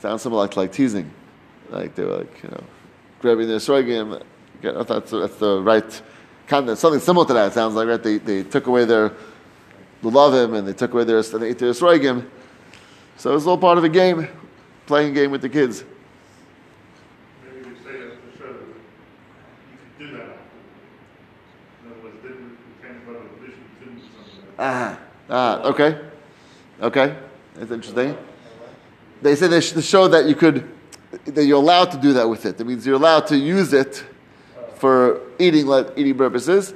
sounds 0.00 0.22
something 0.22 0.36
like 0.36 0.56
like 0.56 0.72
teasing, 0.72 1.10
like 1.68 1.94
they 1.94 2.04
were 2.04 2.18
like 2.18 2.42
you 2.42 2.50
know 2.50 2.64
grabbing 3.20 3.46
their 3.46 3.58
esrogim. 3.58 4.22
That's 4.62 5.10
that's 5.10 5.36
the 5.36 5.62
right 5.62 6.02
kind 6.46 6.68
of 6.68 6.78
something 6.78 7.00
similar 7.00 7.26
to 7.26 7.32
that. 7.34 7.46
It 7.48 7.54
sounds 7.54 7.74
like 7.74 7.86
right. 7.86 8.02
They 8.02 8.18
they 8.18 8.42
took 8.42 8.66
away 8.66 8.84
their 8.84 9.12
the 10.02 10.10
love 10.10 10.34
him 10.34 10.54
and 10.54 10.66
they 10.66 10.72
took 10.72 10.92
away 10.92 11.04
their 11.04 11.18
and 11.18 11.42
they 11.42 11.50
ate 11.50 11.58
their. 11.58 11.74
So 11.74 13.36
it's 13.36 13.46
all 13.46 13.58
part 13.58 13.76
of 13.76 13.84
a 13.84 13.88
game, 13.88 14.28
playing 14.86 15.12
game 15.12 15.30
with 15.30 15.42
the 15.42 15.48
kids. 15.48 15.84
Maybe 17.44 17.68
you 17.68 17.76
say 17.84 18.00
that's 18.00 18.16
for 18.16 18.38
sure. 18.38 18.48
You 18.48 19.76
could 19.76 19.98
do 19.98 20.16
that. 20.16 20.38
In 21.84 21.92
other 21.92 22.02
words, 22.02 22.16
didn't, 22.22 22.56
kind 22.82 22.96
of 22.96 23.14
a 23.14 23.28
vision 23.44 23.62
to 23.78 23.86
something. 24.24 24.48
Ah, 24.62 24.98
ah, 25.30 25.62
okay, 25.62 25.98
okay, 26.82 27.16
that's 27.54 27.70
interesting. 27.70 28.14
They 29.22 29.34
say 29.34 29.48
they 29.48 29.60
show 29.60 30.06
that 30.08 30.26
you 30.26 30.34
could, 30.34 30.68
that 31.24 31.46
you're 31.46 31.56
allowed 31.56 31.90
to 31.92 31.96
do 31.96 32.12
that 32.12 32.28
with 32.28 32.44
it. 32.44 32.58
That 32.58 32.66
means 32.66 32.86
you're 32.86 32.96
allowed 32.96 33.26
to 33.28 33.38
use 33.38 33.72
it 33.72 34.04
for 34.74 35.22
eating, 35.38 35.66
like 35.66 35.86
eating 35.96 36.14
purposes. 36.14 36.74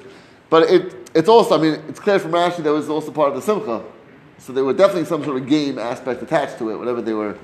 But 0.48 0.70
it, 0.70 1.10
it's 1.14 1.28
also, 1.28 1.58
I 1.58 1.62
mean, 1.62 1.74
it's 1.86 2.00
clear 2.00 2.18
from 2.18 2.32
Rashi 2.32 2.62
that 2.64 2.72
was 2.72 2.88
also 2.88 3.10
part 3.10 3.28
of 3.28 3.34
the 3.34 3.42
simcha. 3.42 3.84
So 4.38 4.54
there 4.54 4.64
were 4.64 4.72
definitely 4.72 5.04
some 5.04 5.22
sort 5.22 5.36
of 5.36 5.46
game 5.46 5.78
aspect 5.78 6.22
attached 6.22 6.56
to 6.58 6.70
it, 6.70 6.76
whatever 6.76 7.02
they 7.02 7.12
were, 7.12 7.36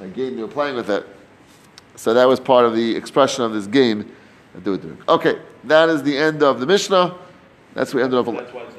a 0.00 0.08
game 0.08 0.34
they 0.34 0.42
were 0.42 0.48
playing 0.48 0.74
with 0.74 0.90
it. 0.90 1.06
So 1.94 2.12
that 2.12 2.26
was 2.26 2.40
part 2.40 2.66
of 2.66 2.74
the 2.74 2.96
expression 2.96 3.44
of 3.44 3.52
this 3.52 3.68
game. 3.68 4.10
Okay, 5.08 5.38
that 5.62 5.88
is 5.90 6.02
the 6.02 6.18
end 6.18 6.42
of 6.42 6.58
the 6.58 6.66
Mishnah. 6.66 7.16
That's 7.74 7.94
where 7.94 8.08
we 8.08 8.14
ended 8.16 8.18
up. 8.18 8.75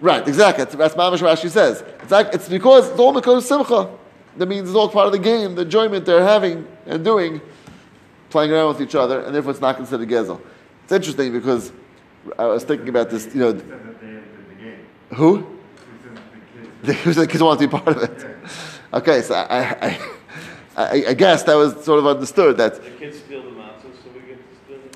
Right, 0.00 0.26
exactly. 0.26 0.64
That's, 0.64 0.76
that's 0.76 0.94
Mamash 0.94 1.18
Rashi 1.18 1.50
says. 1.50 1.82
It's, 2.02 2.10
like, 2.10 2.32
it's 2.32 2.48
because 2.48 2.88
it's 2.90 2.98
all 2.98 3.12
because 3.12 3.44
of 3.44 3.48
Simcha. 3.48 3.90
That 4.36 4.46
means 4.46 4.68
it's 4.68 4.76
all 4.76 4.88
part 4.88 5.06
of 5.06 5.12
the 5.12 5.18
game, 5.18 5.54
the 5.54 5.62
enjoyment 5.62 6.06
they're 6.06 6.22
having 6.22 6.66
and 6.86 7.04
doing, 7.04 7.40
playing 8.30 8.52
around 8.52 8.68
with 8.68 8.80
each 8.80 8.94
other, 8.94 9.20
and 9.20 9.34
therefore 9.34 9.50
it's 9.50 9.60
not 9.60 9.76
considered 9.76 10.08
Gezel. 10.08 10.40
It's 10.84 10.92
interesting 10.92 11.32
because 11.32 11.72
I 12.38 12.46
was 12.46 12.64
thinking 12.64 12.88
about 12.88 13.10
this, 13.10 13.34
you 13.34 13.40
know. 13.40 13.52
Who? 15.10 15.60
the 16.82 17.26
kids 17.26 17.42
want 17.42 17.60
to 17.60 17.68
be 17.68 17.70
part 17.70 17.96
of 17.96 18.02
it. 18.02 18.36
Okay, 18.92 19.22
so 19.22 19.34
I, 19.34 19.58
I, 19.58 20.00
I, 20.76 21.04
I, 21.08 21.14
guess 21.14 21.42
that 21.44 21.54
was 21.54 21.84
sort 21.84 21.98
of 21.98 22.06
understood 22.06 22.56
that 22.56 22.82
the 22.82 22.90
kids 22.90 23.18
steal 23.18 23.42
the 23.42 23.50
matzah, 23.50 23.82
so 23.82 24.10
we 24.14 24.20
get 24.20 24.38
to 24.38 24.49
steal 24.49 24.49
it. 24.49 24.49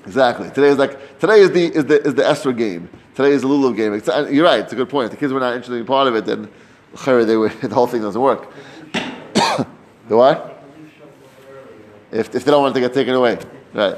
Exactly. 0.05 0.49
Today 0.49 0.67
is 0.67 0.77
like 0.77 1.19
today 1.19 1.39
is 1.39 1.51
the 1.51 1.65
is 1.65 1.85
the 1.85 2.01
is 2.07 2.15
the 2.15 2.27
Esther 2.27 2.53
game. 2.53 2.89
Today 3.15 3.31
is 3.31 3.41
the 3.43 3.47
Lulav 3.47 3.77
game. 3.77 3.93
It's, 3.93 4.09
uh, 4.09 4.27
you're 4.29 4.43
right. 4.43 4.59
It's 4.59 4.73
a 4.73 4.75
good 4.75 4.89
point. 4.89 5.05
If 5.05 5.11
the 5.11 5.17
kids 5.17 5.31
were 5.31 5.39
not 5.39 5.53
interested 5.53 5.77
in 5.77 5.85
part 5.85 6.07
of 6.07 6.15
it, 6.15 6.25
then 6.25 6.49
they 7.05 7.37
were, 7.37 7.49
the 7.61 7.73
whole 7.73 7.87
thing 7.87 8.01
doesn't 8.01 8.21
work. 8.21 8.51
the 8.93 9.65
what? 10.09 10.63
If, 12.11 12.35
if 12.35 12.43
they 12.43 12.51
don't 12.51 12.61
want 12.61 12.75
it 12.75 12.81
to 12.81 12.87
get 12.87 12.93
taken 12.93 13.15
away, 13.15 13.39
right? 13.73 13.95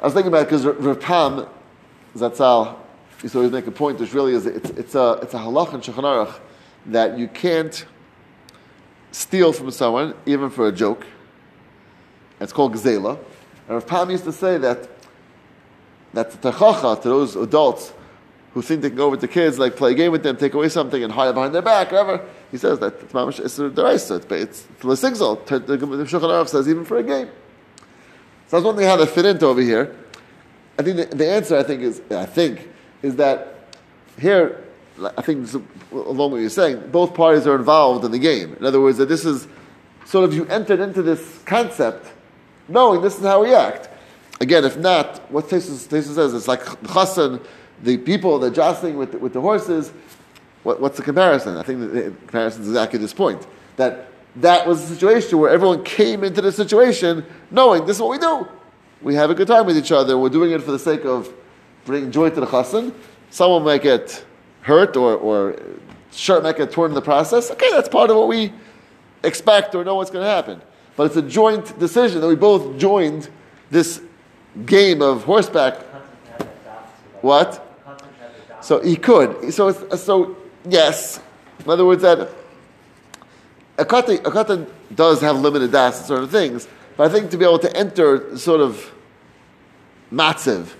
I 0.00 0.04
was 0.04 0.14
thinking 0.14 0.28
about 0.28 0.46
because 0.46 0.64
Rav 0.64 1.00
Pam 1.00 1.46
Zatzal 2.16 2.76
used 3.22 3.32
to 3.32 3.38
always 3.38 3.52
make 3.52 3.66
a 3.66 3.70
point, 3.70 3.98
which 3.98 4.12
really 4.12 4.34
is 4.34 4.46
it's, 4.46 4.70
it's 4.70 4.94
a 4.94 5.18
it's 5.22 5.34
a 5.34 5.38
halach 5.38 5.72
and 5.72 5.82
shulchan 5.82 6.04
aruch 6.04 6.38
that 6.86 7.18
you 7.18 7.26
can't 7.28 7.86
steal 9.12 9.52
from 9.52 9.70
someone, 9.70 10.14
even 10.26 10.50
for 10.50 10.68
a 10.68 10.72
joke. 10.72 11.06
It's 12.40 12.52
called 12.52 12.74
gzela. 12.74 13.18
And 13.66 13.74
Rav 13.74 13.86
Pam 13.86 14.10
used 14.10 14.24
to 14.24 14.32
say 14.32 14.58
that 14.58 14.88
that 16.12 16.30
the 16.30 16.52
techacha 16.52 17.02
to 17.02 17.08
those 17.08 17.34
adults 17.36 17.92
who 18.52 18.62
think 18.62 18.82
they 18.82 18.88
can 18.88 18.96
go 18.96 19.06
over 19.06 19.16
to 19.16 19.26
kids, 19.26 19.58
like 19.58 19.74
play 19.74 19.90
a 19.90 19.94
game 19.94 20.12
with 20.12 20.22
them, 20.22 20.36
take 20.36 20.54
away 20.54 20.68
something, 20.68 21.02
and 21.02 21.12
hide 21.12 21.34
behind 21.34 21.52
their 21.52 21.62
back, 21.62 21.90
whatever. 21.90 22.24
He 22.52 22.56
says 22.56 22.78
that 22.78 22.94
it's 23.00 23.12
mamash 23.12 23.40
it's 23.40 23.56
the 23.56 23.68
deraisa. 23.68 24.30
It's 24.30 24.62
lesigzal. 24.80 25.44
The 25.44 25.58
Shulchan 25.58 26.20
Aruch 26.20 26.48
says 26.48 26.68
even 26.68 26.84
for 26.84 26.98
a 26.98 27.02
game. 27.02 27.28
So 28.46 28.56
I 28.56 28.58
was 28.58 28.64
wondering 28.64 28.86
how 28.86 28.96
they 28.96 29.06
fit 29.06 29.24
into 29.24 29.46
over 29.46 29.60
here. 29.60 29.96
I 30.78 30.82
think 30.82 30.96
the, 30.96 31.16
the 31.16 31.28
answer, 31.28 31.56
I 31.56 31.64
think, 31.64 31.82
is 31.82 32.00
I 32.10 32.26
think 32.26 32.68
is 33.02 33.16
that 33.16 33.74
here 34.20 34.62
I 35.16 35.22
think 35.22 35.52
along 35.90 36.30
what 36.30 36.40
you're 36.40 36.50
saying, 36.50 36.90
both 36.92 37.14
parties 37.14 37.48
are 37.48 37.56
involved 37.56 38.04
in 38.04 38.12
the 38.12 38.18
game. 38.20 38.54
In 38.54 38.64
other 38.64 38.80
words, 38.80 38.98
that 38.98 39.08
this 39.08 39.24
is 39.24 39.48
sort 40.04 40.24
of 40.24 40.32
you 40.32 40.46
entered 40.46 40.78
into 40.78 41.02
this 41.02 41.40
concept 41.44 42.06
knowing 42.68 43.02
this 43.02 43.18
is 43.18 43.24
how 43.24 43.42
we 43.42 43.54
act. 43.54 43.88
Again, 44.40 44.64
if 44.64 44.76
not, 44.76 45.30
what 45.30 45.48
Tosfos 45.48 45.88
says, 45.88 46.34
it's 46.34 46.48
like 46.48 46.60
chassan, 46.60 47.44
the 47.82 47.98
people, 47.98 48.38
they're 48.38 48.50
jostling 48.50 48.96
with 48.96 49.12
the, 49.12 49.18
with 49.18 49.32
the 49.32 49.40
horses. 49.40 49.92
What, 50.62 50.80
what's 50.80 50.96
the 50.96 51.02
comparison? 51.02 51.56
I 51.56 51.62
think 51.62 51.80
the 51.80 52.02
comparison 52.10 52.62
is 52.62 52.68
exactly 52.68 52.98
this 52.98 53.12
point. 53.12 53.46
That 53.76 54.08
that 54.36 54.66
was 54.66 54.82
a 54.82 54.94
situation 54.94 55.38
where 55.38 55.50
everyone 55.50 55.84
came 55.84 56.24
into 56.24 56.40
the 56.40 56.50
situation 56.50 57.24
knowing 57.50 57.86
this 57.86 57.96
is 57.96 58.02
what 58.02 58.10
we 58.10 58.18
do. 58.18 58.48
We 59.02 59.14
have 59.14 59.30
a 59.30 59.34
good 59.34 59.48
time 59.48 59.66
with 59.66 59.76
each 59.76 59.92
other. 59.92 60.18
We're 60.18 60.30
doing 60.30 60.50
it 60.50 60.62
for 60.62 60.72
the 60.72 60.78
sake 60.78 61.04
of 61.04 61.32
bringing 61.84 62.10
joy 62.10 62.30
to 62.30 62.40
the 62.40 62.46
chassan. 62.46 62.92
Someone 63.30 63.62
might 63.62 63.82
get 63.82 64.24
hurt 64.62 64.96
or, 64.96 65.14
or 65.14 65.56
shirt 66.10 66.42
might 66.42 66.56
get 66.56 66.70
torn 66.72 66.90
in 66.90 66.94
the 66.94 67.02
process. 67.02 67.50
Okay, 67.50 67.70
that's 67.70 67.88
part 67.88 68.10
of 68.10 68.16
what 68.16 68.28
we 68.28 68.52
expect 69.22 69.74
or 69.74 69.84
know 69.84 69.96
what's 69.96 70.10
going 70.10 70.24
to 70.24 70.30
happen. 70.30 70.60
But 70.96 71.04
it's 71.04 71.16
a 71.16 71.22
joint 71.22 71.78
decision 71.78 72.20
that 72.20 72.28
we 72.28 72.36
both 72.36 72.78
joined 72.78 73.28
this 73.70 74.00
game 74.66 75.02
of 75.02 75.24
horseback. 75.24 75.78
What? 77.20 77.60
So 78.60 78.80
he 78.80 78.96
could. 78.96 79.52
So, 79.52 79.68
it's, 79.68 79.80
uh, 79.80 79.96
so 79.96 80.36
yes. 80.68 81.20
In 81.64 81.70
other 81.70 81.84
words, 81.84 82.02
that 82.02 82.30
a 83.78 83.84
katan, 83.84 84.18
a 84.18 84.30
katan 84.30 84.66
does 84.94 85.20
have 85.20 85.40
limited 85.40 85.72
das 85.72 86.08
and 86.08 86.24
of 86.24 86.30
things, 86.30 86.68
but 86.96 87.10
I 87.10 87.12
think 87.12 87.30
to 87.32 87.36
be 87.36 87.44
able 87.44 87.58
to 87.58 87.76
enter 87.76 88.36
sort 88.38 88.60
of 88.60 88.92
matziv, 90.12 90.74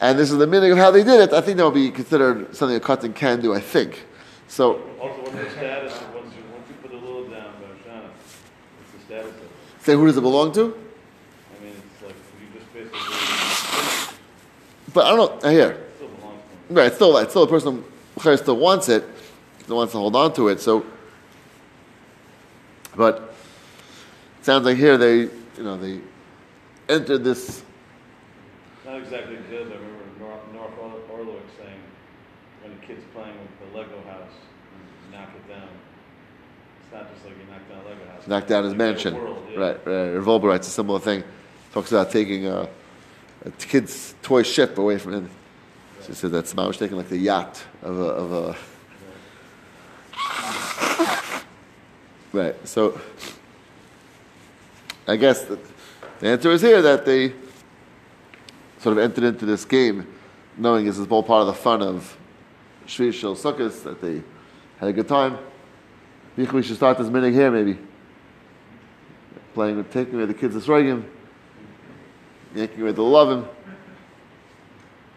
and 0.00 0.18
this 0.18 0.30
is 0.30 0.38
the 0.38 0.46
meaning 0.46 0.72
of 0.72 0.78
how 0.78 0.90
they 0.90 1.04
did 1.04 1.20
it, 1.20 1.32
I 1.34 1.40
think 1.40 1.58
that 1.58 1.64
would 1.64 1.74
be 1.74 1.90
considered 1.90 2.56
something 2.56 2.76
a 2.76 2.80
katan 2.80 3.14
can 3.14 3.40
do, 3.40 3.52
I 3.52 3.60
think. 3.60 4.06
So, 4.48 4.80
Also, 5.00 5.20
what's 5.22 5.32
the 5.32 5.50
status 5.50 6.00
of 6.00 6.14
once 6.14 6.34
you, 6.34 6.42
once 6.52 6.66
you 6.68 6.74
put 6.82 6.92
a 6.92 6.96
little 6.96 7.24
down, 7.28 7.52
Barshana, 7.60 8.08
what's 8.08 8.92
the 8.92 9.04
status 9.04 9.30
of 9.30 9.42
it? 9.42 9.50
Say 9.82 9.94
who 9.94 10.06
does 10.06 10.16
it 10.16 10.20
belong 10.20 10.52
to? 10.52 10.60
I 10.60 11.64
mean, 11.64 11.72
it's 11.72 12.02
like, 12.04 12.14
you 12.38 12.58
just 12.58 12.72
basically, 12.72 14.16
But 14.92 15.06
I 15.06 15.16
don't 15.16 15.18
know, 15.18 15.48
uh, 15.48 15.50
I 15.50 15.52
hear. 15.52 15.70
it 15.70 15.90
still 15.96 16.08
belongs 16.08 16.42
to. 16.68 16.74
Right, 16.74 16.86
it's 16.86 16.96
still, 16.96 17.16
it's 17.16 17.30
still 17.32 17.42
a 17.44 17.48
person 17.48 17.84
who 18.20 18.36
still 18.36 18.56
wants 18.58 18.88
it, 18.90 19.04
still 19.60 19.76
wants 19.76 19.92
to 19.92 19.98
hold 19.98 20.16
on 20.16 20.34
to 20.34 20.48
it, 20.48 20.60
so, 20.60 20.84
but 22.94 23.34
it 24.38 24.44
sounds 24.44 24.66
like 24.66 24.76
here 24.76 24.98
they, 24.98 25.20
you 25.20 25.30
know, 25.62 25.78
they 25.78 26.00
entered 26.90 27.24
this 27.24 27.62
Not 28.84 28.98
exactly 28.98 29.38
good, 29.48 29.72
I 29.72 29.76
remember 29.76 30.04
North, 30.20 30.40
Noach 30.52 31.08
Orlowek 31.10 31.40
saying, 31.56 31.80
when 32.62 32.78
the 32.78 32.86
kid's 32.86 33.04
playing 33.14 33.34
with 33.40 33.72
the 33.72 33.78
Lego 33.78 34.02
house, 34.02 34.32
knock 35.10 35.30
it 35.34 35.48
down. 35.48 35.68
It's 36.90 36.92
not 36.92 37.12
just 37.12 37.24
like 37.24 37.34
you 37.38 37.44
knock 37.50 37.68
down 37.68 37.84
Lego 37.84 38.10
house. 38.10 38.26
knock 38.26 38.46
down 38.48 38.64
his 38.64 38.74
mansion. 38.74 39.14
world, 39.14 39.46
yeah. 39.50 39.60
Right, 39.60 39.86
right. 39.86 40.10
Rav 40.10 40.24
Wolbe 40.24 40.44
writes 40.44 40.66
a 40.66 40.70
similar 40.70 40.98
thing. 40.98 41.22
Talks 41.72 41.92
about 41.92 42.10
taking 42.10 42.46
a, 42.46 42.68
a 43.44 43.50
kid's 43.52 44.16
toy 44.22 44.42
ship 44.42 44.76
away 44.76 44.98
from 44.98 45.14
him. 45.14 45.30
She 46.04 46.14
said 46.14 46.32
that's 46.32 46.52
was 46.54 46.76
taking 46.76 46.96
like 46.96 47.08
the 47.08 47.18
yacht 47.18 47.62
of 47.82 47.98
a, 47.98 48.02
of 48.02 48.32
a. 48.32 48.56
Right. 52.32 52.54
So, 52.68 53.00
I 55.08 55.16
guess 55.16 55.42
the, 55.42 55.58
the 56.20 56.28
answer 56.28 56.52
is 56.52 56.62
here 56.62 56.80
that 56.80 57.04
they 57.04 57.34
sort 58.78 58.96
of 58.96 58.98
entered 58.98 59.24
into 59.24 59.44
this 59.46 59.64
game, 59.64 60.06
knowing 60.56 60.86
this 60.86 60.96
is 60.98 61.06
all 61.08 61.22
part 61.22 61.42
of 61.42 61.48
the 61.48 61.54
fun 61.54 61.82
of 61.82 62.16
Shvi 62.86 63.10
Sukkot, 63.10 63.82
that 63.82 64.00
they 64.00 64.22
had 64.78 64.88
a 64.88 64.92
good 64.92 65.08
time. 65.08 65.38
We 66.36 66.62
should 66.62 66.76
start 66.76 66.96
this 66.96 67.08
minute 67.08 67.34
here, 67.34 67.50
maybe. 67.50 67.76
Playing 69.52 69.78
with, 69.78 69.92
taking 69.92 70.14
away 70.14 70.26
the 70.26 70.34
kids' 70.34 70.54
Esrogim, 70.54 71.04
yanking 72.54 72.82
away 72.82 72.92
the 72.92 73.02
loving. 73.02 73.46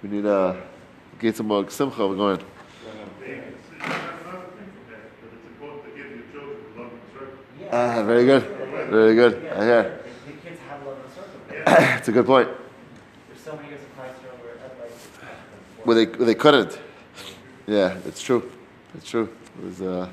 We 0.02 0.10
need 0.10 0.26
uh, 0.26 0.56
get 1.20 1.38
some 1.38 1.48
more 1.48 1.70
simcha. 1.70 2.08
We're 2.08 2.16
going. 2.16 2.38
They, 3.20 3.26
it's, 3.26 3.58
it's 3.72 3.80
not 3.80 3.92
another 3.92 4.48
thing 4.58 4.72
from 4.74 4.92
that, 4.92 5.22
but 5.22 5.30
it's 5.34 5.48
important 5.48 5.84
to 5.86 5.90
give 5.92 6.12
your 6.12 6.26
children 6.32 6.58
love 6.78 6.92
and 6.92 7.02
service. 7.14 7.70
Ah, 7.72 8.04
very 8.04 8.26
good, 8.26 8.44
very 8.90 9.16
good. 9.16 9.48
I 9.48 9.64
hear. 9.64 10.00
The 10.26 10.32
the 10.32 10.38
kids 10.42 10.60
have 10.68 10.86
love 10.86 10.98
and 11.66 11.98
it's 12.00 12.08
a 12.08 12.12
good 12.12 12.26
point. 12.26 12.50
There's 13.30 13.40
so 13.40 13.56
many 13.56 13.70
years 13.70 13.82
of 13.82 13.96
Christ 13.96 14.16
where 14.42 14.56
everybody. 14.66 14.92
Where 15.84 15.96
they 15.96 16.06
where 16.18 16.26
they 16.26 16.36
couldn't. 16.36 16.80
Yeah, 17.68 17.98
it's 18.06 18.22
true. 18.22 18.52
It's 18.96 19.08
true. 19.08 19.30
It 19.60 19.66
was 19.66 19.82
uh, 19.82 20.10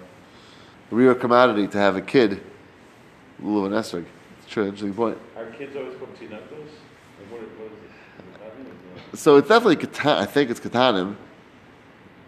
a 0.90 1.14
commodity 1.14 1.68
to 1.68 1.78
have 1.78 1.96
a 1.96 2.02
kid, 2.02 2.42
Lulav 3.42 3.66
and 3.66 3.74
Esrog. 3.74 4.04
It's 4.38 4.48
true. 4.48 4.64
Interesting 4.64 4.94
point. 4.94 5.18
Our 5.36 5.46
kids 5.46 5.76
always 5.76 5.96
put 5.96 6.14
tinakos? 6.14 6.30
Like, 6.30 7.30
what, 7.30 7.40
what 7.40 7.66
is 7.66 7.78
it? 7.84 8.42
I 8.44 8.50
think 8.50 8.68
it's, 9.12 9.20
So 9.20 9.36
it's 9.36 9.48
definitely 9.48 9.76
katan. 9.76 10.16
I 10.16 10.26
think 10.26 10.50
it's 10.50 10.60
katanim. 10.60 11.16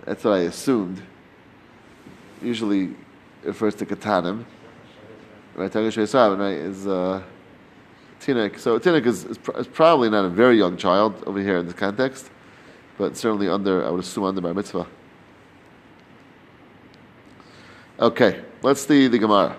That's 0.04 0.24
what 0.24 0.34
I 0.34 0.40
assumed. 0.40 1.02
Usually 2.40 2.84
it 2.84 2.94
refers 3.44 3.74
to 3.76 3.86
katanim. 3.86 4.44
Right, 5.54 5.70
Tagash 5.70 6.38
right, 6.38 6.52
is 6.54 6.86
uh, 6.86 7.22
Tinek. 8.20 8.58
So 8.58 8.78
Tinek 8.78 9.04
is, 9.04 9.24
is, 9.24 9.36
pr- 9.36 9.58
is 9.58 9.66
probably 9.66 10.08
not 10.08 10.24
a 10.24 10.30
very 10.30 10.56
young 10.56 10.78
child 10.78 11.22
over 11.26 11.40
here 11.40 11.58
in 11.58 11.66
this 11.66 11.74
context, 11.74 12.30
but 12.96 13.16
certainly 13.16 13.48
under, 13.48 13.84
I 13.84 13.90
would 13.90 14.00
assume, 14.00 14.24
under 14.24 14.40
Bar 14.40 14.54
Mitzvah. 14.54 14.86
Okay, 18.00 18.42
let's 18.62 18.86
see 18.86 19.08
the 19.08 19.18
Gemara. 19.18 19.56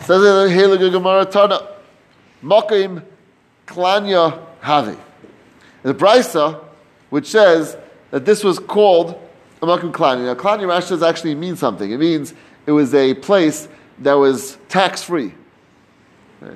Says 0.00 0.22
it 0.22 0.62
in 0.62 0.70
the 0.70 0.90
Gemara 0.90 1.24
Tana. 1.24 1.68
Mokim 2.42 3.02
Klanya 3.66 4.46
Havi. 4.60 4.98
The 5.82 5.94
Brisa, 5.94 6.62
which 7.10 7.26
says 7.28 7.76
that 8.10 8.24
this 8.24 8.44
was 8.44 8.58
called 8.58 9.20
a 9.62 9.66
Mokim 9.66 9.92
Klanya. 9.92 10.26
Now, 10.26 10.34
Klanya 10.34 10.66
Rashi 10.66 10.90
does 10.90 11.02
actually 11.02 11.34
mean 11.34 11.56
something. 11.56 11.90
It 11.90 11.98
means 11.98 12.34
it 12.66 12.72
was 12.72 12.94
a 12.94 13.14
place 13.14 13.68
that 14.00 14.14
was 14.14 14.58
tax 14.68 15.02
free. 15.02 15.32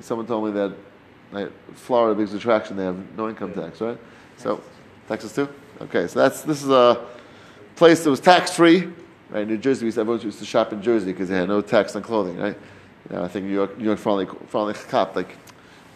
Someone 0.01 0.27
told 0.27 0.45
me 0.45 0.51
that 0.51 0.75
right, 1.31 1.51
Florida, 1.73 2.15
biggest 2.15 2.35
attraction, 2.35 2.77
they 2.77 2.83
have 2.83 3.17
no 3.17 3.29
income 3.29 3.53
tax, 3.53 3.81
right? 3.81 3.97
So, 4.37 4.61
Texas 5.07 5.33
too? 5.33 5.49
Okay, 5.81 6.07
so 6.07 6.19
that's 6.19 6.41
this 6.41 6.61
is 6.63 6.69
a 6.69 7.05
place 7.75 8.03
that 8.03 8.09
was 8.09 8.19
tax 8.19 8.55
free. 8.55 8.89
Right, 9.29 9.47
New 9.47 9.57
Jersey, 9.57 9.85
we 9.85 9.89
everyone 9.89 10.19
used 10.21 10.39
to 10.39 10.45
shop 10.45 10.73
in 10.73 10.81
Jersey 10.81 11.11
because 11.11 11.29
they 11.29 11.35
had 11.35 11.47
no 11.47 11.61
tax 11.61 11.95
on 11.95 12.01
clothing, 12.01 12.37
right? 12.37 12.57
You 13.09 13.15
know, 13.15 13.23
I 13.23 13.27
think 13.27 13.45
New 13.45 13.53
York, 13.53 13.77
New 13.77 13.85
York 13.85 13.99
finally, 13.99 14.27
finally 14.47 14.73
copped, 14.73 15.15
like, 15.15 15.35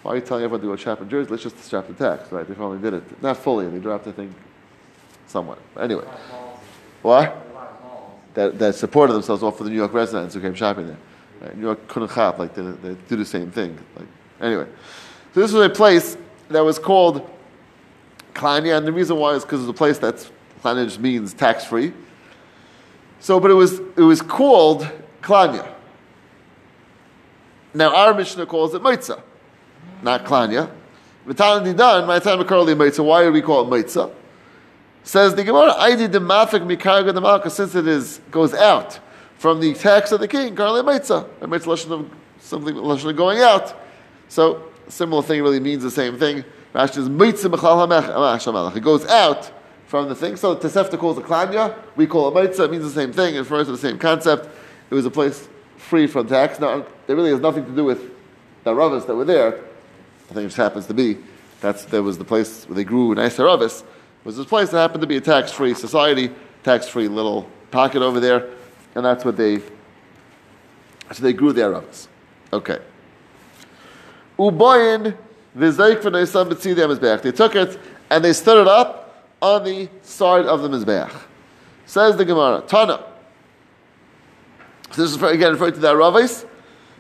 why 0.04 0.12
are 0.12 0.16
you 0.16 0.22
telling 0.22 0.44
everyone 0.44 0.62
to 0.62 0.68
go 0.68 0.76
shop 0.76 1.02
in 1.02 1.10
Jersey? 1.10 1.32
Let's 1.32 1.42
just 1.42 1.70
shop 1.70 1.88
the 1.88 1.94
tax, 1.94 2.32
right? 2.32 2.48
They 2.48 2.54
finally 2.54 2.78
did 2.78 2.94
it. 2.94 3.24
Not 3.24 3.38
fully, 3.38 3.68
they 3.68 3.80
dropped, 3.80 4.08
I 4.08 4.12
think, 4.12 4.34
somewhat. 5.26 5.58
Anyway, 5.80 6.06
what? 7.02 7.40
That, 8.36 8.60
that 8.60 8.76
supported 8.76 9.14
themselves 9.14 9.42
off 9.42 9.60
of 9.60 9.66
the 9.66 9.72
New 9.72 9.78
York 9.78 9.94
residents 9.94 10.36
who 10.36 10.42
came 10.42 10.54
shopping 10.54 10.88
there. 10.88 10.98
Right? 11.42 11.56
New 11.56 11.64
York 11.64 11.88
couldn't 11.88 12.12
shop, 12.12 12.38
like, 12.38 12.54
they, 12.54 12.62
they 12.62 12.96
do 13.08 13.16
the 13.16 13.26
same 13.26 13.50
thing. 13.50 13.80
Like, 13.96 14.08
anyway, 14.42 14.68
so 15.34 15.40
this 15.40 15.52
was 15.52 15.66
a 15.66 15.70
place 15.70 16.18
that 16.50 16.62
was 16.62 16.78
called 16.78 17.28
Klanya, 18.36 18.78
and 18.78 18.86
the 18.86 18.94
reason 18.94 19.18
why 19.18 19.34
is 19.34 19.44
because 19.44 19.62
it's 19.62 19.70
a 19.70 19.74
place 19.74 19.98
that's, 19.98 20.30
Klanya 20.64 20.86
just 20.86 21.00
means 21.00 21.34
tax 21.34 21.66
free. 21.66 21.94
So, 23.24 23.40
but 23.40 23.52
it 23.52 23.54
was, 23.54 23.80
it 23.80 24.02
was 24.02 24.22
called 24.22 24.86
Klanya. 25.22 25.66
Now, 27.74 27.96
our 27.96 28.14
Mishnah 28.14 28.46
calls 28.46 28.74
it 28.74 28.82
Meitzah, 28.82 29.22
not 30.02 30.26
Klanya. 30.26 30.70
V'tan 31.26 32.06
my 32.06 32.20
time. 32.20 32.40
Why 33.08 33.24
do 33.24 33.32
we 33.32 33.42
call 33.42 33.62
it 33.66 33.86
Meitzah? 33.86 34.14
Says 35.04 35.36
the 35.36 35.46
Gemara, 35.46 35.72
I 35.72 35.96
did 35.96 36.12
the 36.12 36.20
mafik 36.20 36.68
mikarga 36.68 37.14
the 37.14 37.22
malka, 37.22 37.50
since 37.50 37.76
it 37.76 37.88
is, 37.88 38.20
goes 38.30 38.54
out 38.54 39.00
from 39.38 39.62
the 39.62 39.74
tax 39.74 40.12
of 40.12 40.20
the 40.20 40.28
king. 40.28 40.50
And 40.50 40.58
Meitzah 40.58 41.26
Lashon 41.40 41.92
of 41.92 42.12
something, 42.42 42.76
Lashon 42.76 43.16
going 43.16 43.40
out. 43.40 43.74
So, 44.28 44.70
similar 44.90 45.24
thing 45.24 45.42
really 45.42 45.62
means 45.62 45.82
the 45.82 45.92
same 45.92 46.20
thing. 46.20 46.44
Rashi 46.76 46.98
is 46.98 47.08
Meitzah 47.08 47.56
Mechal 47.56 47.88
HaMelech. 47.88 48.76
It 48.76 48.82
goes 48.82 49.06
out 49.06 49.50
from 49.94 50.10
the 50.10 50.16
thing. 50.16 50.36
So 50.36 50.56
Tosefta 50.56 50.98
calls 50.98 51.20
it 51.20 51.24
Klanya, 51.24 51.78
we 51.96 52.08
call 52.08 52.28
it 52.28 52.34
Meitzah, 52.34 52.66
it 52.66 52.72
means 52.72 52.84
the 52.84 52.90
same 52.90 53.14
thing, 53.14 53.36
it 53.36 53.38
refers 53.38 53.68
to 53.68 53.74
the 53.74 53.78
same 53.78 54.00
concept. 54.00 54.50
It 54.90 54.96
was 54.96 55.06
a 55.06 55.12
place 55.12 55.48
free 55.78 56.08
from 56.08 56.26
tax. 56.26 56.60
Now, 56.60 56.84
it 57.08 57.14
really 57.14 57.30
has 57.30 57.40
nothing 57.40 57.64
to 57.64 57.72
do 57.76 57.86
with 57.86 58.02
the 58.64 58.72
Ravis 58.72 59.06
that 59.06 59.14
were 59.14 59.24
there. 59.24 59.50
I 59.50 60.34
think 60.34 60.38
it 60.40 60.46
just 60.46 60.58
happens 60.58 60.88
to 60.88 60.96
be. 60.96 61.20
That's, 61.62 61.86
that 61.86 62.02
was 62.02 62.18
the 62.18 62.24
place 62.26 62.68
where 62.68 62.74
they 62.76 62.84
grew 62.84 63.14
nice 63.14 63.38
Ravis. 63.38 63.82
It 63.82 63.86
was 64.24 64.36
this 64.36 64.48
place 64.48 64.72
that 64.72 64.80
happened 64.80 65.02
to 65.02 65.08
be 65.08 65.18
a 65.18 65.22
tax-free 65.22 65.76
society, 65.76 66.32
tax-free 66.64 67.08
little 67.08 67.48
pocket 67.70 68.02
over 68.02 68.20
there, 68.20 68.50
and 68.96 69.06
that's 69.06 69.24
what 69.24 69.38
they, 69.38 69.60
so 69.60 71.22
they 71.22 71.34
grew 71.34 71.54
their 71.54 71.72
Ravis. 71.72 72.08
Okay. 72.52 72.80
Uboyin. 74.40 75.16
They 75.54 75.72
took 77.32 77.56
it 77.56 77.80
and 78.10 78.26
they 78.26 78.34
stood 78.34 78.60
it 78.60 78.68
up 78.68 79.03
on 79.44 79.66
the 79.66 79.90
side 80.02 80.46
of 80.46 80.62
the 80.62 80.70
mizbeach. 80.70 81.12
Says 81.86 82.16
the 82.16 82.24
Gemara, 82.24 82.64
Tana. 82.66 83.04
So 84.92 85.02
this 85.02 85.12
is 85.12 85.22
again 85.22 85.52
referring 85.52 85.74
to 85.74 85.80
the 85.80 85.94
Aravis, 85.94 86.48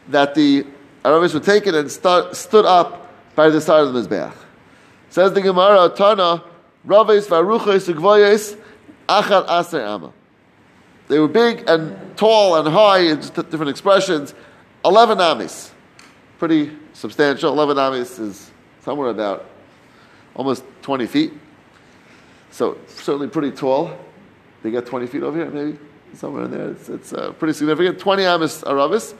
that 0.09 0.35
the 0.35 0.67
Aravis 1.05 1.33
were 1.33 1.39
taken 1.39 1.73
and 1.73 1.89
stood 1.89 2.65
up 2.65 3.09
by 3.33 3.49
the 3.49 3.61
side 3.61 3.83
of 3.87 3.93
the 3.93 4.01
mizbeach. 4.01 4.33
Says 5.09 5.31
the 5.31 5.41
Gemara, 5.41 5.89
Tana, 5.95 6.43
Ravis 6.85 7.27
v'aruchos 7.27 7.91
ugvoyes 7.93 8.59
achar 9.07 9.45
aser 9.49 9.81
ama. 9.81 10.11
They 11.07 11.19
were 11.19 11.29
big 11.29 11.63
and 11.69 12.17
tall 12.17 12.57
and 12.57 12.67
high, 12.67 12.99
in 12.99 13.19
different 13.19 13.69
expressions. 13.69 14.33
Eleven 14.83 15.21
amis, 15.21 15.71
pretty 16.39 16.75
substantial. 16.91 17.53
Eleven 17.53 17.77
amis 17.77 18.19
is 18.19 18.51
somewhere 18.81 19.09
about 19.09 19.45
almost 20.35 20.65
twenty 20.81 21.07
feet, 21.07 21.31
so 22.53 22.77
certainly 22.85 23.27
pretty 23.27 23.49
tall. 23.51 23.97
They 24.61 24.69
got 24.69 24.85
20 24.85 25.07
feet 25.07 25.23
over 25.23 25.35
here, 25.35 25.49
maybe 25.49 25.79
somewhere 26.13 26.45
in 26.45 26.51
there. 26.51 26.69
It's, 26.69 26.87
it's 26.87 27.11
uh, 27.11 27.31
pretty 27.31 27.53
significant. 27.53 27.97
20 27.97 28.23
amis 28.23 28.61
aravis. 28.61 29.15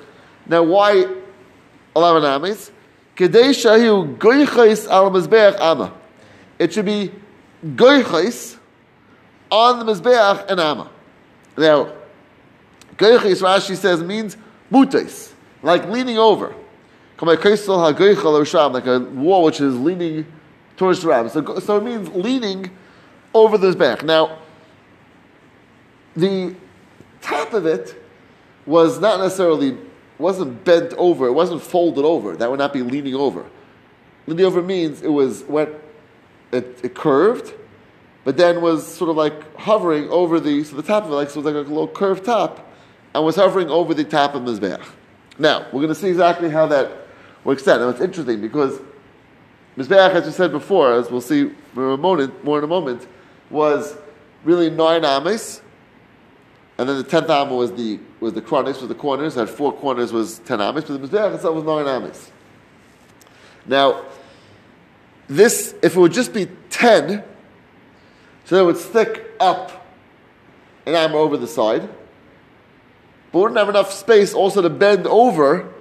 Now, 0.47 0.61
why 0.61 1.07
11 1.95 2.23
amis? 2.23 2.71
It 3.17 3.33
should 6.73 6.85
be 6.85 7.11
goichais 7.65 8.57
on 9.51 9.79
the 9.79 9.93
mizbeach 9.93 10.45
and 10.49 10.59
ama. 10.59 10.91
Now, 11.57 11.91
goichais 12.97 13.41
Rashi 13.41 13.75
says 13.75 14.03
means 14.03 14.37
mutais, 14.71 15.31
like 15.63 15.87
leaning 15.89 16.19
over. 16.19 16.53
Like 17.19 17.45
a 17.45 18.99
wall 18.99 19.43
which 19.43 19.59
is 19.59 19.75
leaning 19.75 20.25
towards 20.77 21.01
the 21.01 21.07
ram. 21.07 21.29
So, 21.29 21.59
so 21.59 21.77
it 21.77 21.83
means 21.83 22.09
leaning 22.09 22.69
over 23.33 23.57
the 23.57 23.71
mizbeach. 23.71 24.03
Now, 24.03 24.39
the 26.15 26.55
top 27.21 27.53
of 27.53 27.65
it 27.65 27.95
was 28.65 28.99
not 28.99 29.19
necessarily 29.19 29.77
wasn't 30.17 30.63
bent 30.63 30.93
over, 30.93 31.27
it 31.27 31.33
wasn't 31.33 31.61
folded 31.61 32.05
over. 32.05 32.35
That 32.35 32.49
would 32.49 32.59
not 32.59 32.71
be 32.71 32.81
leaning 32.81 33.15
over. 33.15 33.45
Leaning 34.27 34.45
over 34.45 34.61
means 34.61 35.01
it 35.01 35.09
was 35.09 35.43
went 35.43 35.69
it, 36.51 36.79
it 36.83 36.93
curved, 36.93 37.53
but 38.23 38.37
then 38.37 38.61
was 38.61 38.85
sort 38.87 39.09
of 39.09 39.17
like 39.17 39.57
hovering 39.57 40.07
over 40.09 40.39
the 40.39 40.63
so 40.63 40.75
the 40.75 40.83
top 40.83 41.03
of 41.03 41.11
it 41.11 41.15
like 41.15 41.29
so 41.29 41.39
it 41.39 41.43
was 41.43 41.53
like 41.53 41.65
a 41.65 41.69
little 41.69 41.87
curved 41.87 42.25
top, 42.25 42.71
and 43.13 43.25
was 43.25 43.35
hovering 43.35 43.69
over 43.69 43.93
the 43.93 44.03
top 44.03 44.35
of 44.35 44.45
the 44.45 44.51
Mizbeach. 44.51 44.85
Now 45.39 45.65
we're 45.65 45.81
going 45.81 45.87
to 45.87 45.95
see 45.95 46.09
exactly 46.09 46.49
how 46.49 46.67
that 46.67 46.91
works 47.43 47.67
out. 47.67 47.79
Now 47.79 47.89
it's 47.89 48.01
interesting 48.01 48.39
because 48.39 48.79
Mizbeach, 49.77 50.11
as 50.11 50.25
we 50.25 50.31
said 50.31 50.51
before, 50.51 50.93
as 50.93 51.09
we'll 51.09 51.21
see 51.21 51.51
for 51.73 51.93
a 51.93 51.97
moment, 51.97 52.43
more 52.43 52.59
in 52.59 52.63
a 52.63 52.67
moment, 52.67 53.07
was 53.53 53.95
really 54.43 54.69
nine 54.69 55.05
ames, 55.05 55.61
and 56.77 56.89
then 56.89 56.97
the 56.97 57.03
tenth 57.03 57.29
amma 57.29 57.55
was 57.55 57.71
the 57.71 57.99
was 58.19 58.33
the 58.33 58.41
chronics, 58.41 58.79
was 58.79 58.89
the 58.89 58.95
corners. 58.95 59.35
Had 59.35 59.49
four 59.49 59.71
corners 59.71 60.11
was 60.11 60.39
ten 60.39 60.59
ames, 60.59 60.83
but 60.85 60.99
the 60.99 61.07
mizbeach 61.07 61.35
itself 61.35 61.55
was 61.55 61.63
nine 61.63 61.87
ames. 61.87 62.31
Now, 63.65 64.05
this 65.27 65.75
if 65.83 65.95
it 65.95 65.99
would 65.99 66.11
just 66.11 66.33
be 66.33 66.47
ten, 66.69 67.23
so 68.45 68.61
it 68.61 68.65
would 68.65 68.77
stick 68.77 69.31
up 69.39 69.85
an 70.85 70.95
amma 70.95 71.15
over 71.15 71.37
the 71.37 71.47
side, 71.47 71.87
but 73.31 73.39
wouldn't 73.39 73.57
have 73.57 73.69
enough 73.69 73.93
space 73.93 74.33
also 74.33 74.61
to 74.61 74.69
bend 74.69 75.05
over 75.05 75.71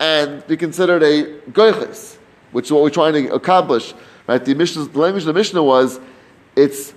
and 0.00 0.46
be 0.46 0.56
considered 0.56 1.02
a 1.02 1.38
goiches, 1.50 2.16
which 2.52 2.66
is 2.66 2.72
what 2.72 2.82
we're 2.82 2.90
trying 2.90 3.12
to 3.12 3.34
accomplish. 3.34 3.94
Right? 4.26 4.44
The, 4.44 4.54
the 4.54 4.98
language 4.98 5.22
of 5.22 5.28
the 5.28 5.34
Mishnah 5.34 5.62
was 5.62 6.00
it's 6.56 6.94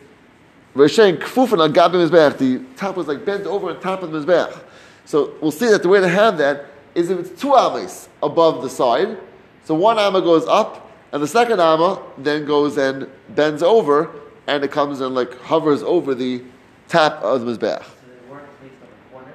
we're 0.74 0.88
saying 0.88 1.18
kfufin 1.18 1.60
on 1.60 1.74
gabi. 1.74 2.38
The 2.38 2.64
top 2.78 2.96
was 2.96 3.08
like 3.08 3.26
bent 3.26 3.46
over 3.46 3.70
on 3.70 3.80
top 3.82 4.02
of 4.02 4.12
the 4.12 4.20
mizbeach. 4.20 4.58
So 5.06 5.34
we'll 5.42 5.52
see 5.52 5.68
that 5.70 5.84
the 5.84 5.90
way 5.90 6.00
to 6.00 6.08
have 6.08 6.38
that 6.38 6.66
is 6.96 7.10
if 7.10 7.20
it's 7.20 7.42
two 7.42 7.54
amas 7.54 8.10
above 8.24 8.62
the 8.62 8.70
side. 8.70 9.18
So 9.64 9.76
one 9.76 10.00
amma 10.00 10.22
goes 10.22 10.48
up, 10.48 10.92
and 11.12 11.22
the 11.22 11.28
second 11.28 11.60
amma 11.60 12.02
then 12.18 12.46
goes 12.46 12.78
and 12.78 13.08
bends 13.30 13.62
over, 13.62 14.12
and 14.48 14.64
it 14.64 14.72
comes 14.72 15.02
and 15.02 15.14
like 15.14 15.38
hovers 15.42 15.84
over 15.84 16.16
the 16.16 16.44
top 16.88 17.22
of 17.22 17.42
the 17.42 17.48
mizbeach. 17.48 17.84
So 17.84 17.92
they 18.08 18.32
weren't 18.32 18.60
placed 18.60 18.76
on 18.82 18.90
the 18.90 19.12
corners? 19.12 19.34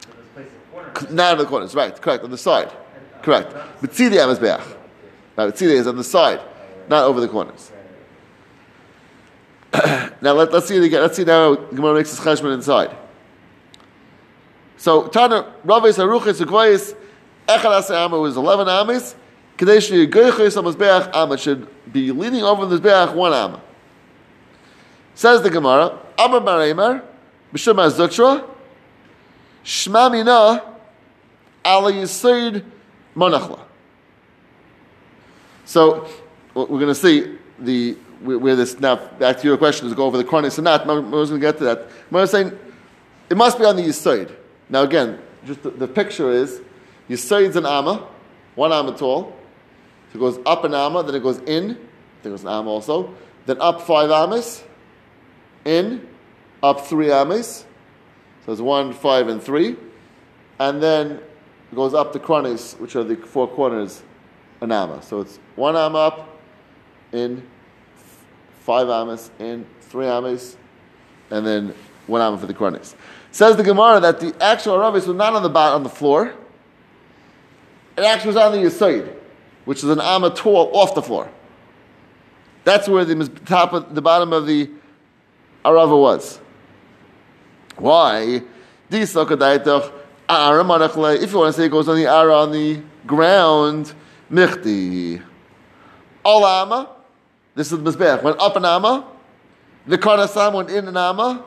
So 0.00 0.10
placed 0.34 0.50
in 0.50 0.58
the 0.58 0.72
corners? 0.72 1.10
Not 1.14 1.32
on 1.32 1.38
the 1.38 1.46
corners, 1.46 1.74
right? 1.74 2.00
Correct 2.00 2.24
on 2.24 2.30
the 2.30 2.38
side. 2.38 2.68
And, 2.68 3.04
uh, 3.14 3.22
Correct. 3.22 3.54
But 3.80 3.94
see 3.94 4.08
the 4.08 4.16
mizbeach. 4.16 4.76
Right, 5.36 5.56
see 5.56 5.66
is 5.66 5.86
on 5.86 5.96
the 5.96 6.04
side, 6.04 6.40
not 6.88 7.04
over 7.04 7.20
the 7.20 7.28
corners. 7.28 7.71
Now 10.22 10.34
let, 10.34 10.52
us 10.54 10.68
see 10.68 10.76
it 10.76 10.84
again. 10.84 11.00
Let's 11.00 11.16
see 11.16 11.24
now 11.24 11.54
Gemara 11.54 11.94
makes 11.94 12.10
his 12.10 12.20
cheshbon 12.20 12.54
inside. 12.54 12.94
So 14.76 15.08
Tana 15.08 15.52
Ravis 15.64 15.98
Aruchis 15.98 16.44
Ukvayis 16.44 16.94
Echad 17.48 17.64
Asa 17.64 17.96
Amma 17.96 18.18
was 18.18 18.36
eleven 18.36 18.68
amis. 18.68 19.14
Kadesh 19.56 19.90
Yegoychis 19.90 20.60
Amazbeach 20.60 21.14
Amma 21.14 21.38
should 21.38 21.66
be 21.92 22.12
leaning 22.12 22.42
over 22.42 22.66
the 22.66 22.78
Mizbeach 22.78 23.14
one 23.14 23.32
Amma. 23.32 23.60
Says 25.14 25.42
the 25.42 25.50
Gemara, 25.50 25.98
Amma 26.18 26.40
Mareimer 26.40 27.02
B'Shem 27.52 27.74
Azutra 27.74 28.48
Shma 29.64 30.10
Mina 30.10 30.62
Ala 31.64 31.92
Yisid 31.92 32.64
Monachla. 33.16 33.60
So 35.64 36.08
we're 36.54 36.66
going 36.66 36.86
to 36.88 36.94
see 36.94 37.38
the 37.58 37.96
where 38.22 38.56
this 38.56 38.78
now 38.78 38.96
back 38.96 39.38
to 39.38 39.46
your 39.46 39.56
question 39.56 39.86
is 39.86 39.94
go 39.94 40.04
over 40.04 40.16
the 40.16 40.24
Kronis 40.24 40.58
and 40.58 40.64
not. 40.64 40.88
I 40.88 40.94
was 40.94 41.30
going 41.30 41.40
to 41.40 41.46
get 41.46 41.58
to 41.58 41.64
that. 41.64 41.88
I 42.10 42.14
was 42.14 42.30
saying 42.30 42.58
it 43.30 43.36
must 43.36 43.58
be 43.58 43.64
on 43.64 43.76
the 43.76 43.82
Yisoid. 43.82 44.34
Now 44.68 44.82
again, 44.82 45.18
just 45.44 45.62
the, 45.62 45.70
the 45.70 45.88
picture 45.88 46.30
is 46.30 46.60
Yisoid's 47.08 47.56
an 47.56 47.66
Amma, 47.66 48.08
one 48.54 48.72
Amma 48.72 48.96
tall. 48.96 49.36
So 50.12 50.18
it 50.18 50.20
goes 50.20 50.38
up 50.46 50.64
an 50.64 50.74
Amma, 50.74 51.02
then 51.02 51.14
it 51.14 51.22
goes 51.22 51.38
in. 51.38 51.70
I 51.70 51.74
think 51.74 52.26
it 52.26 52.30
was 52.30 52.42
an 52.42 52.50
Amma 52.50 52.70
also. 52.70 53.14
Then 53.46 53.60
up 53.60 53.80
five 53.82 54.10
Ammas, 54.10 54.62
in, 55.64 56.06
up 56.62 56.86
three 56.86 57.10
Ammas. 57.10 57.64
So 58.44 58.52
it's 58.52 58.60
one, 58.60 58.92
five, 58.92 59.28
and 59.28 59.42
three. 59.42 59.76
And 60.58 60.82
then 60.82 61.12
it 61.12 61.74
goes 61.74 61.94
up 61.94 62.12
the 62.12 62.20
Kronis, 62.20 62.78
which 62.78 62.94
are 62.96 63.04
the 63.04 63.16
four 63.16 63.48
corners, 63.48 64.02
an 64.60 64.70
Amma. 64.70 65.02
So 65.02 65.20
it's 65.20 65.38
one 65.56 65.76
Amma 65.76 65.98
up, 65.98 66.40
in, 67.12 67.46
five 68.64 68.88
amas 68.88 69.30
in, 69.38 69.66
three 69.80 70.06
amas, 70.06 70.56
and 71.30 71.46
then 71.46 71.74
one 72.06 72.20
amma 72.20 72.38
for 72.38 72.46
the 72.46 72.54
kornis. 72.54 72.94
Says 73.30 73.56
the 73.56 73.62
Gemara 73.62 74.00
that 74.00 74.20
the 74.20 74.34
actual 74.42 74.76
Aravis 74.76 75.06
was 75.06 75.16
not 75.16 75.34
on 75.34 75.42
the 75.42 75.48
bottom, 75.48 75.76
on 75.76 75.82
the 75.82 75.88
floor. 75.88 76.34
It 77.96 78.04
actually 78.04 78.28
was 78.28 78.36
on 78.36 78.52
the 78.52 78.58
Yisoid, 78.58 79.14
which 79.64 79.78
is 79.78 79.84
an 79.84 80.00
amma 80.00 80.30
tall 80.30 80.70
off 80.74 80.94
the 80.94 81.02
floor. 81.02 81.30
That's 82.64 82.88
where 82.88 83.04
the 83.04 83.26
top 83.44 83.72
of 83.72 83.94
the 83.94 84.02
bottom 84.02 84.32
of 84.32 84.46
the 84.46 84.70
Arava 85.64 86.00
was. 86.00 86.40
Why? 87.76 88.42
If 88.90 89.16
you 89.16 89.18
want 89.18 89.40
to 90.28 91.52
say 91.52 91.64
it 91.66 91.70
goes 91.70 91.88
on 91.88 91.96
the 91.96 92.06
Ara 92.06 92.36
on 92.36 92.52
the 92.52 92.82
ground, 93.06 93.94
Michti. 94.30 95.22
All 96.24 96.46
Amma, 96.46 96.90
this 97.54 97.72
is 97.72 97.82
the 97.82 97.90
Mizbeach. 97.90 98.22
Went 98.22 98.40
up 98.40 98.56
an 98.56 98.64
Amma, 98.64 99.06
the 99.86 99.98
Karnasam 99.98 100.54
went 100.54 100.70
in 100.70 100.88
an 100.88 100.96
Amma, 100.96 101.44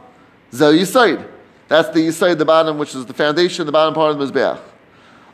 Zel 0.51 0.73
Yisoid. 0.73 1.27
That's 1.67 1.89
the 1.89 2.07
Yisoid, 2.07 2.37
the 2.37 2.45
bottom, 2.45 2.77
which 2.77 2.93
is 2.93 3.05
the 3.05 3.13
foundation, 3.13 3.65
the 3.65 3.71
bottom 3.71 3.93
part 3.93 4.11
of 4.11 4.19
the 4.19 4.25
Mizbeach. 4.25 4.59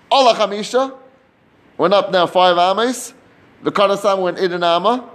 Allah 0.09 0.35
Chamisha, 0.35 0.97
went 1.77 1.93
up 1.93 2.11
now 2.11 2.27
five 2.27 2.57
Amas, 2.57 3.13
the 3.63 3.71
Karnasam 3.71 4.21
went 4.21 4.37
in 4.39 4.51
an 4.53 4.63
Amma, 4.63 5.09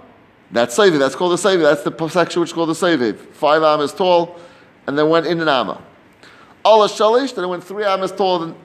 that's 0.51 0.77
Seviv, 0.77 0.99
that's 0.99 1.15
called 1.15 1.37
the 1.37 1.49
Seviv, 1.49 1.61
that's 1.61 1.83
the 1.83 2.07
section 2.09 2.39
which 2.39 2.49
is 2.49 2.53
called 2.53 2.69
the 2.69 2.73
Seviv. 2.73 3.17
Five 3.17 3.63
Amas 3.63 3.93
tall, 3.93 4.39
and 4.85 4.97
then 4.97 5.09
went 5.09 5.27
in 5.27 5.41
an 5.41 5.49
Amma. 5.49 5.81
Allah 6.63 6.87
Shalish, 6.87 7.35
then 7.35 7.43
it 7.43 7.47
went 7.47 7.63
three 7.63 7.83
Amas 7.83 8.11
tall 8.11 8.55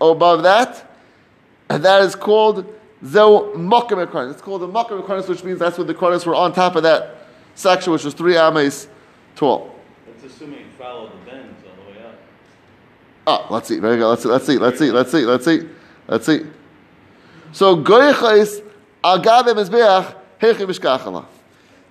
above 0.00 0.42
that, 0.42 0.98
and 1.68 1.84
that 1.84 2.02
is 2.02 2.14
called 2.14 2.66
Zeu 3.04 3.52
Mokim. 3.54 4.30
It's 4.30 4.40
called 4.40 4.62
the 4.62 4.68
Mokim 4.68 5.02
Ekronis, 5.02 5.28
which 5.28 5.44
means 5.44 5.58
that's 5.58 5.78
when 5.78 5.86
the 5.86 5.94
Kronis 5.94 6.24
were 6.24 6.34
on 6.34 6.52
top 6.52 6.76
of 6.76 6.82
that 6.82 7.26
section, 7.54 7.92
which 7.92 8.04
was 8.04 8.14
three 8.14 8.36
ames 8.36 8.88
tall. 9.34 9.74
That's 10.06 10.32
assuming 10.34 10.60
you 10.60 10.66
follow 10.78 11.10
the 11.10 11.30
bends 11.30 11.62
all 11.64 11.84
the 11.84 11.98
way 11.98 12.04
up. 12.04 12.14
Ah, 13.26 13.46
let's 13.50 13.68
see. 13.68 13.78
Very 13.78 13.96
good. 13.98 14.08
Let's 14.08 14.22
see. 14.22 14.28
Let's 14.28 14.46
see. 14.46 14.58
Let's 14.58 14.78
see. 14.78 14.90
Let's 14.90 15.12
see. 15.12 15.24
Let's 15.24 15.44
see. 15.44 15.68
Let's 16.08 16.26
see. 16.26 16.46
So 17.52 17.76
goychais 17.76 18.62
agabe 19.04 19.54
mizbeach 19.54 20.14
hechi 20.40 20.66
mishkachala. 20.66 21.26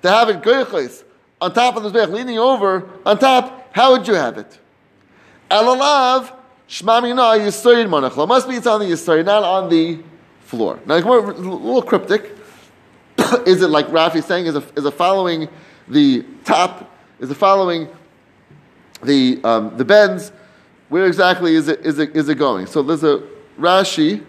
To 0.02 0.10
have 0.10 0.30
it 0.30 0.42
goychais 0.42 1.04
on 1.40 1.54
top 1.54 1.76
of 1.76 1.84
the 1.84 1.90
mizbeach, 1.92 2.12
leaning 2.12 2.40
over 2.40 2.90
on 3.06 3.20
top. 3.20 3.74
How 3.74 3.92
would 3.92 4.08
you 4.08 4.16
have 4.16 4.38
it? 4.38 4.60
Elalav 5.52 6.34
shmamina 6.68 7.38
yisoid 7.40 7.88
monachla. 7.88 8.28
Must 8.28 8.48
be 8.48 8.56
it's 8.56 8.68
on 8.68 8.80
the 8.80 8.88
yisoid, 8.88 9.26
not 9.26 9.44
on 9.44 9.70
the 9.70 10.02
floor. 10.56 10.80
Now, 10.86 10.96
it's 10.96 11.06
a 11.06 11.10
little 11.10 11.82
cryptic. 11.82 12.36
is 13.46 13.62
it 13.62 13.70
like 13.70 13.88
Rafi 13.88 14.24
saying? 14.24 14.46
Is 14.46 14.56
it, 14.56 14.64
is 14.76 14.86
it 14.86 14.94
following 14.94 15.48
the 15.88 16.24
top? 16.44 16.92
Is 17.20 17.30
it 17.30 17.36
following 17.36 17.88
the 19.04 19.40
um, 19.44 19.76
the 19.78 19.86
bends? 19.86 20.32
Where 20.90 21.06
exactly 21.06 21.56
is 21.56 21.68
it 21.68 21.86
is 21.86 22.00
it 22.00 22.16
is 22.16 22.30
it 22.30 22.36
going? 22.36 22.68
So 22.68 22.82
there's 22.82 23.04
a 23.04 23.24
Rashi. 23.60 24.24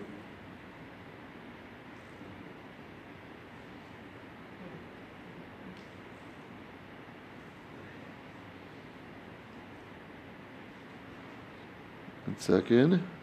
One 12.24 12.38
second. 12.38 13.15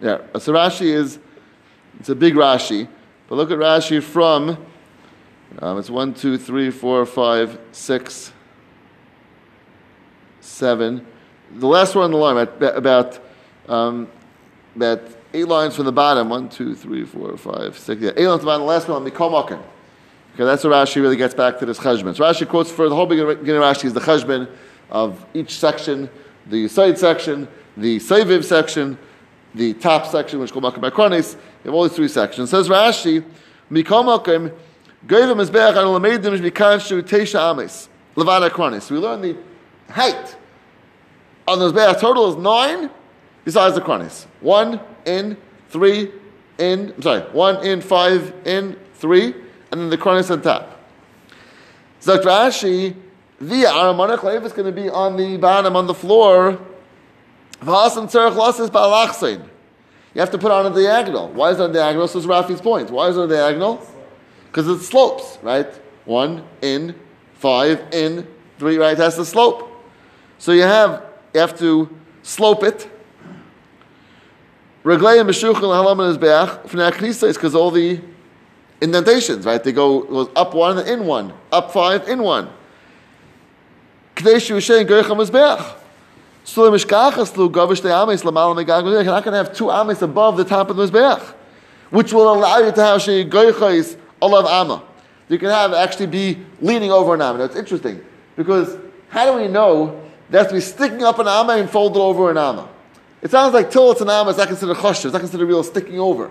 Yeah, 0.00 0.18
so 0.38 0.52
Rashi 0.52 0.86
is, 0.86 1.18
it's 1.98 2.08
a 2.08 2.14
big 2.14 2.34
Rashi. 2.34 2.88
But 3.28 3.34
look 3.36 3.50
at 3.50 3.58
Rashi 3.58 4.02
from, 4.02 4.56
um, 5.58 5.78
it's 5.78 5.90
one, 5.90 6.14
two, 6.14 6.38
three, 6.38 6.70
four, 6.70 7.04
five, 7.04 7.58
six, 7.72 8.32
seven. 10.40 11.06
The 11.52 11.66
last 11.66 11.94
one 11.94 12.04
on 12.04 12.10
the 12.12 12.16
line, 12.16 12.36
about, 12.38 12.76
about, 12.76 13.18
um, 13.68 14.08
about 14.74 15.02
eight 15.34 15.48
lines 15.48 15.76
from 15.76 15.84
the 15.84 15.92
bottom. 15.92 16.30
One, 16.30 16.48
two, 16.48 16.74
three, 16.74 17.04
four, 17.04 17.36
five, 17.36 17.78
six. 17.78 18.00
Yeah, 18.00 18.12
eight 18.16 18.26
lines 18.26 18.40
from 18.40 18.46
the 18.46 18.52
bottom. 18.52 18.62
The 18.62 18.66
last 18.66 18.88
one 18.88 19.02
on 19.02 19.08
Mikomakin. 19.08 19.62
Okay, 20.34 20.44
that's 20.44 20.64
where 20.64 20.72
Rashi 20.72 21.02
really 21.02 21.16
gets 21.16 21.34
back 21.34 21.58
to 21.58 21.66
this 21.66 21.78
cheshbon. 21.78 22.16
So 22.16 22.24
Rashi 22.24 22.48
quotes 22.48 22.70
for 22.70 22.88
the 22.88 22.94
whole 22.94 23.06
beginning 23.06 23.36
of 23.36 23.62
Rashi 23.62 23.84
is 23.84 23.92
the 23.92 24.00
cheshbon 24.00 24.48
of 24.88 25.26
each 25.34 25.58
section, 25.58 26.08
the 26.46 26.68
side 26.68 26.98
section, 26.98 27.46
the 27.76 27.98
Seiviv 27.98 28.44
section, 28.44 28.96
the 29.54 29.74
top 29.74 30.06
section, 30.06 30.38
which 30.38 30.50
is 30.50 30.52
called 30.52 30.64
Makam 30.64 30.90
Akronis. 30.90 31.34
You 31.34 31.40
have 31.64 31.74
all 31.74 31.82
these 31.82 31.96
three 31.96 32.08
sections. 32.08 32.50
Says 32.50 32.68
Rashi, 32.68 33.24
Mikol 33.70 34.04
Makam, 34.04 34.54
Goyva 35.06 35.34
Mizbeach 35.34 35.68
and 35.70 36.22
Lameidim 36.22 36.38
Mikanshu 36.38 37.02
Teisha 37.02 37.52
Ames, 37.52 37.88
Levada 38.16 38.50
Akronis. 38.50 38.90
We 38.90 38.98
learn 38.98 39.22
the 39.22 39.36
height 39.88 40.36
on 41.48 41.58
the 41.58 41.72
Mizbeach 41.72 42.00
total 42.00 42.28
is 42.28 42.36
nine, 42.36 42.90
besides 43.44 43.74
the 43.74 43.80
Kronis. 43.80 44.26
One 44.40 44.80
in, 45.04 45.36
three 45.68 46.12
in, 46.58 46.92
I'm 46.96 47.02
sorry, 47.02 47.20
one 47.32 47.64
in, 47.64 47.80
five 47.80 48.32
in, 48.44 48.78
three, 48.94 49.34
and 49.72 49.80
then 49.80 49.90
the 49.90 49.98
Kronis 49.98 50.30
on 50.30 50.42
top. 50.42 50.78
Zakt 52.00 52.22
Rashi, 52.22 52.94
the 53.40 53.64
Aramonach 53.64 54.22
Lev 54.22 54.44
is 54.44 54.52
going 54.52 54.66
to 54.66 54.80
be 54.80 54.88
on 54.88 55.16
the 55.16 55.36
bottom, 55.38 55.74
on 55.76 55.86
the 55.86 55.94
floor, 55.94 56.58
you 60.14 60.20
have 60.20 60.30
to 60.30 60.38
put 60.38 60.50
on 60.50 60.66
a 60.66 60.74
diagonal. 60.74 61.28
Why 61.28 61.50
is 61.50 61.60
it 61.60 61.70
a 61.70 61.72
diagonal? 61.72 62.08
So 62.08 62.18
is 62.18 62.26
Rafi's 62.26 62.60
point. 62.60 62.90
Why 62.90 63.08
is 63.08 63.16
it 63.16 63.24
a 63.24 63.28
diagonal? 63.28 63.86
Because 64.46 64.66
it 64.66 64.80
slopes, 64.80 65.38
right? 65.42 65.72
One 66.04 66.44
in, 66.62 66.94
five 67.34 67.84
in, 67.92 68.26
three, 68.58 68.78
right? 68.78 68.92
It 68.92 68.98
has 68.98 69.16
to 69.16 69.24
slope. 69.24 69.68
So 70.38 70.52
you 70.52 70.62
have 70.62 71.04
you 71.34 71.40
have 71.40 71.56
to 71.58 71.88
slope 72.22 72.64
it. 72.64 72.90
Reglei 74.82 75.20
and 75.20 75.28
Halaman 75.28 76.10
is 76.10 76.16
Beach 76.16 76.72
Fnei 76.72 77.22
is 77.22 77.36
because 77.36 77.54
all 77.54 77.70
the 77.70 78.00
indentations, 78.80 79.44
right? 79.44 79.62
They 79.62 79.72
go 79.72 80.00
goes 80.02 80.28
up 80.34 80.54
one 80.54 80.78
in 80.88 81.06
one, 81.06 81.34
up 81.52 81.70
five 81.72 82.08
in 82.08 82.22
one. 82.22 82.48
Kadesh 84.14 84.48
Yushay 84.48 85.10
and 85.10 85.20
is 85.20 85.30
Beach. 85.30 85.79
You're 86.44 86.70
not 86.70 86.94
going 89.24 89.32
to 89.32 89.36
have 89.36 89.54
two 89.54 89.70
ames 89.70 90.02
above 90.02 90.36
the 90.36 90.44
top 90.44 90.70
of 90.70 90.76
the 90.76 90.86
mizbeach, 90.86 91.22
which 91.90 92.12
will 92.12 92.32
allow 92.32 92.58
you 92.58 92.72
to 92.72 92.82
have 92.82 93.02
she 93.02 93.24
goychais 93.24 93.96
olav 94.20 94.46
ama. 94.46 94.82
You 95.28 95.38
can 95.38 95.50
have 95.50 95.72
actually 95.72 96.06
be 96.06 96.38
leaning 96.60 96.90
over 96.90 97.14
an 97.14 97.22
ama. 97.22 97.38
That's 97.38 97.56
interesting 97.56 98.04
because 98.36 98.76
how 99.08 99.30
do 99.30 99.40
we 99.40 99.48
know 99.48 100.00
that 100.30 100.48
to 100.48 100.54
be 100.54 100.60
sticking 100.60 101.02
up 101.02 101.18
an 101.18 101.28
ama 101.28 101.54
and 101.54 101.68
folded 101.68 102.00
over 102.00 102.30
an 102.30 102.38
ama? 102.38 102.68
It 103.22 103.30
sounds 103.30 103.52
like 103.52 103.70
till 103.70 103.90
it's 103.92 104.00
an 104.00 104.08
ama, 104.08 104.30
it's 104.30 104.38
not 104.38 104.48
considered 104.48 104.76
choshev. 104.76 105.04
It's 105.06 105.12
not 105.12 105.20
considered 105.20 105.46
real 105.46 105.62
sticking 105.62 106.00
over. 106.00 106.30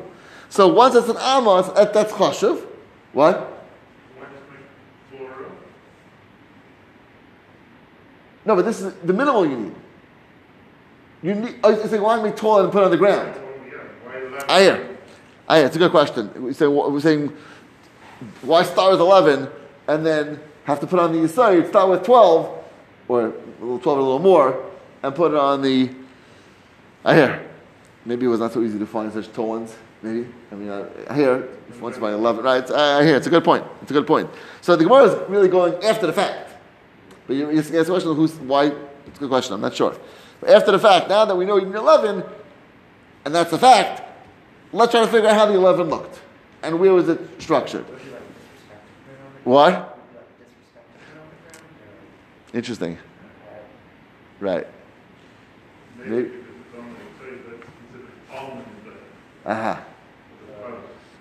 So 0.50 0.68
once 0.68 0.96
it's 0.96 1.08
an 1.08 1.18
it's, 1.20 1.94
that's 1.94 2.12
choshev. 2.12 2.66
What? 3.14 3.56
No, 8.46 8.56
but 8.56 8.66
this 8.66 8.82
is 8.82 8.94
the 8.96 9.14
minimal 9.14 9.46
you 9.46 9.58
need. 9.58 9.76
You 11.22 11.36
need, 11.36 11.56
oh, 11.64 11.70
you 11.70 11.90
say, 11.90 12.00
why 12.00 12.18
we 12.20 12.32
taller 12.32 12.64
and 12.64 12.72
put 12.72 12.84
on 12.84 12.92
the 12.92 12.98
ground? 12.98 13.40
I 14.48 14.62
hear. 14.62 14.98
I 15.48 15.58
hear. 15.58 15.66
It's 15.68 15.76
a 15.76 15.80
good 15.80 15.92
question. 15.92 16.44
We 16.44 16.54
say, 16.54 16.68
we're 16.68 17.00
saying, 17.02 17.36
why 18.42 18.64
start 18.64 18.92
with 18.92 19.02
11 19.02 19.50
and 19.88 20.06
then 20.06 20.40
have 20.64 20.80
to 20.80 20.88
put 20.88 21.00
on 21.00 21.12
the 21.12 21.20
Yisrael? 21.20 21.68
Start 21.68 21.90
with 21.90 22.04
12, 22.04 22.64
or 23.08 23.22
a 23.22 23.34
little 23.60 23.80
12 23.80 23.98
a 23.98 24.02
little 24.02 24.20
more, 24.20 24.66
and 25.04 25.14
put 25.14 25.32
it 25.32 25.38
on 25.38 25.62
the. 25.62 25.90
I 27.04 27.16
hear. 27.16 27.46
Maybe 28.06 28.26
it 28.26 28.30
was 28.30 28.40
not 28.40 28.54
so 28.54 28.64
easy 28.64 28.80
to 28.80 28.86
find 28.86 29.12
such 29.12 29.32
tall 29.34 29.50
ones. 29.50 29.76
Maybe. 30.02 30.28
I 30.52 30.56
mean, 30.56 30.70
I, 30.70 30.86
I 31.10 31.16
hear. 31.16 31.50
Once 31.82 31.98
by 31.98 32.14
11, 32.14 32.44
right? 32.44 32.72
I, 32.72 33.04
hear. 33.04 33.16
Uh, 33.16 33.18
it's 33.18 33.28
a 33.28 33.30
good 33.30 33.44
point. 33.44 33.66
It's 33.82 33.92
a 33.92 33.94
good 33.94 34.08
point. 34.08 34.30
So 34.62 34.76
the 34.76 34.86
Gemara 34.86 35.04
is 35.04 35.30
really 35.30 35.50
going 35.50 35.84
after 35.84 36.08
the 36.08 36.14
fact. 36.14 36.50
But 37.28 37.36
you, 37.36 37.52
you 37.52 37.60
ask 37.60 37.70
the 37.72 37.84
question 37.86 38.16
who's, 38.16 38.36
why? 38.36 38.72
It's 39.06 39.18
a 39.18 39.20
good 39.20 39.30
question. 39.30 39.54
I'm 39.54 39.62
not 39.62 39.76
sure. 39.76 39.96
But 40.40 40.50
after 40.52 40.72
the 40.72 40.80
fact, 40.80 41.10
now 41.10 41.26
that 41.26 41.36
we 41.36 41.46
know 41.46 41.58
you 41.58 41.66
need 41.66 41.76
11, 41.76 42.24
and 43.26 43.36
that's 43.36 43.52
the 43.52 43.58
fact, 43.58 44.02
let's 44.72 44.92
try 44.92 45.02
to 45.02 45.12
figure 45.12 45.30
out 45.30 45.36
how 45.36 45.46
the 45.46 45.54
11 45.54 45.90
looked. 45.90 46.20
And 46.64 46.80
where 46.80 46.94
was 46.94 47.10
it 47.10 47.20
structured? 47.42 47.86
What? 49.44 49.98
Interesting. 52.54 52.98
Right. 54.40 54.68
Maybe. 55.98 56.32
Uh-huh. 59.46 59.82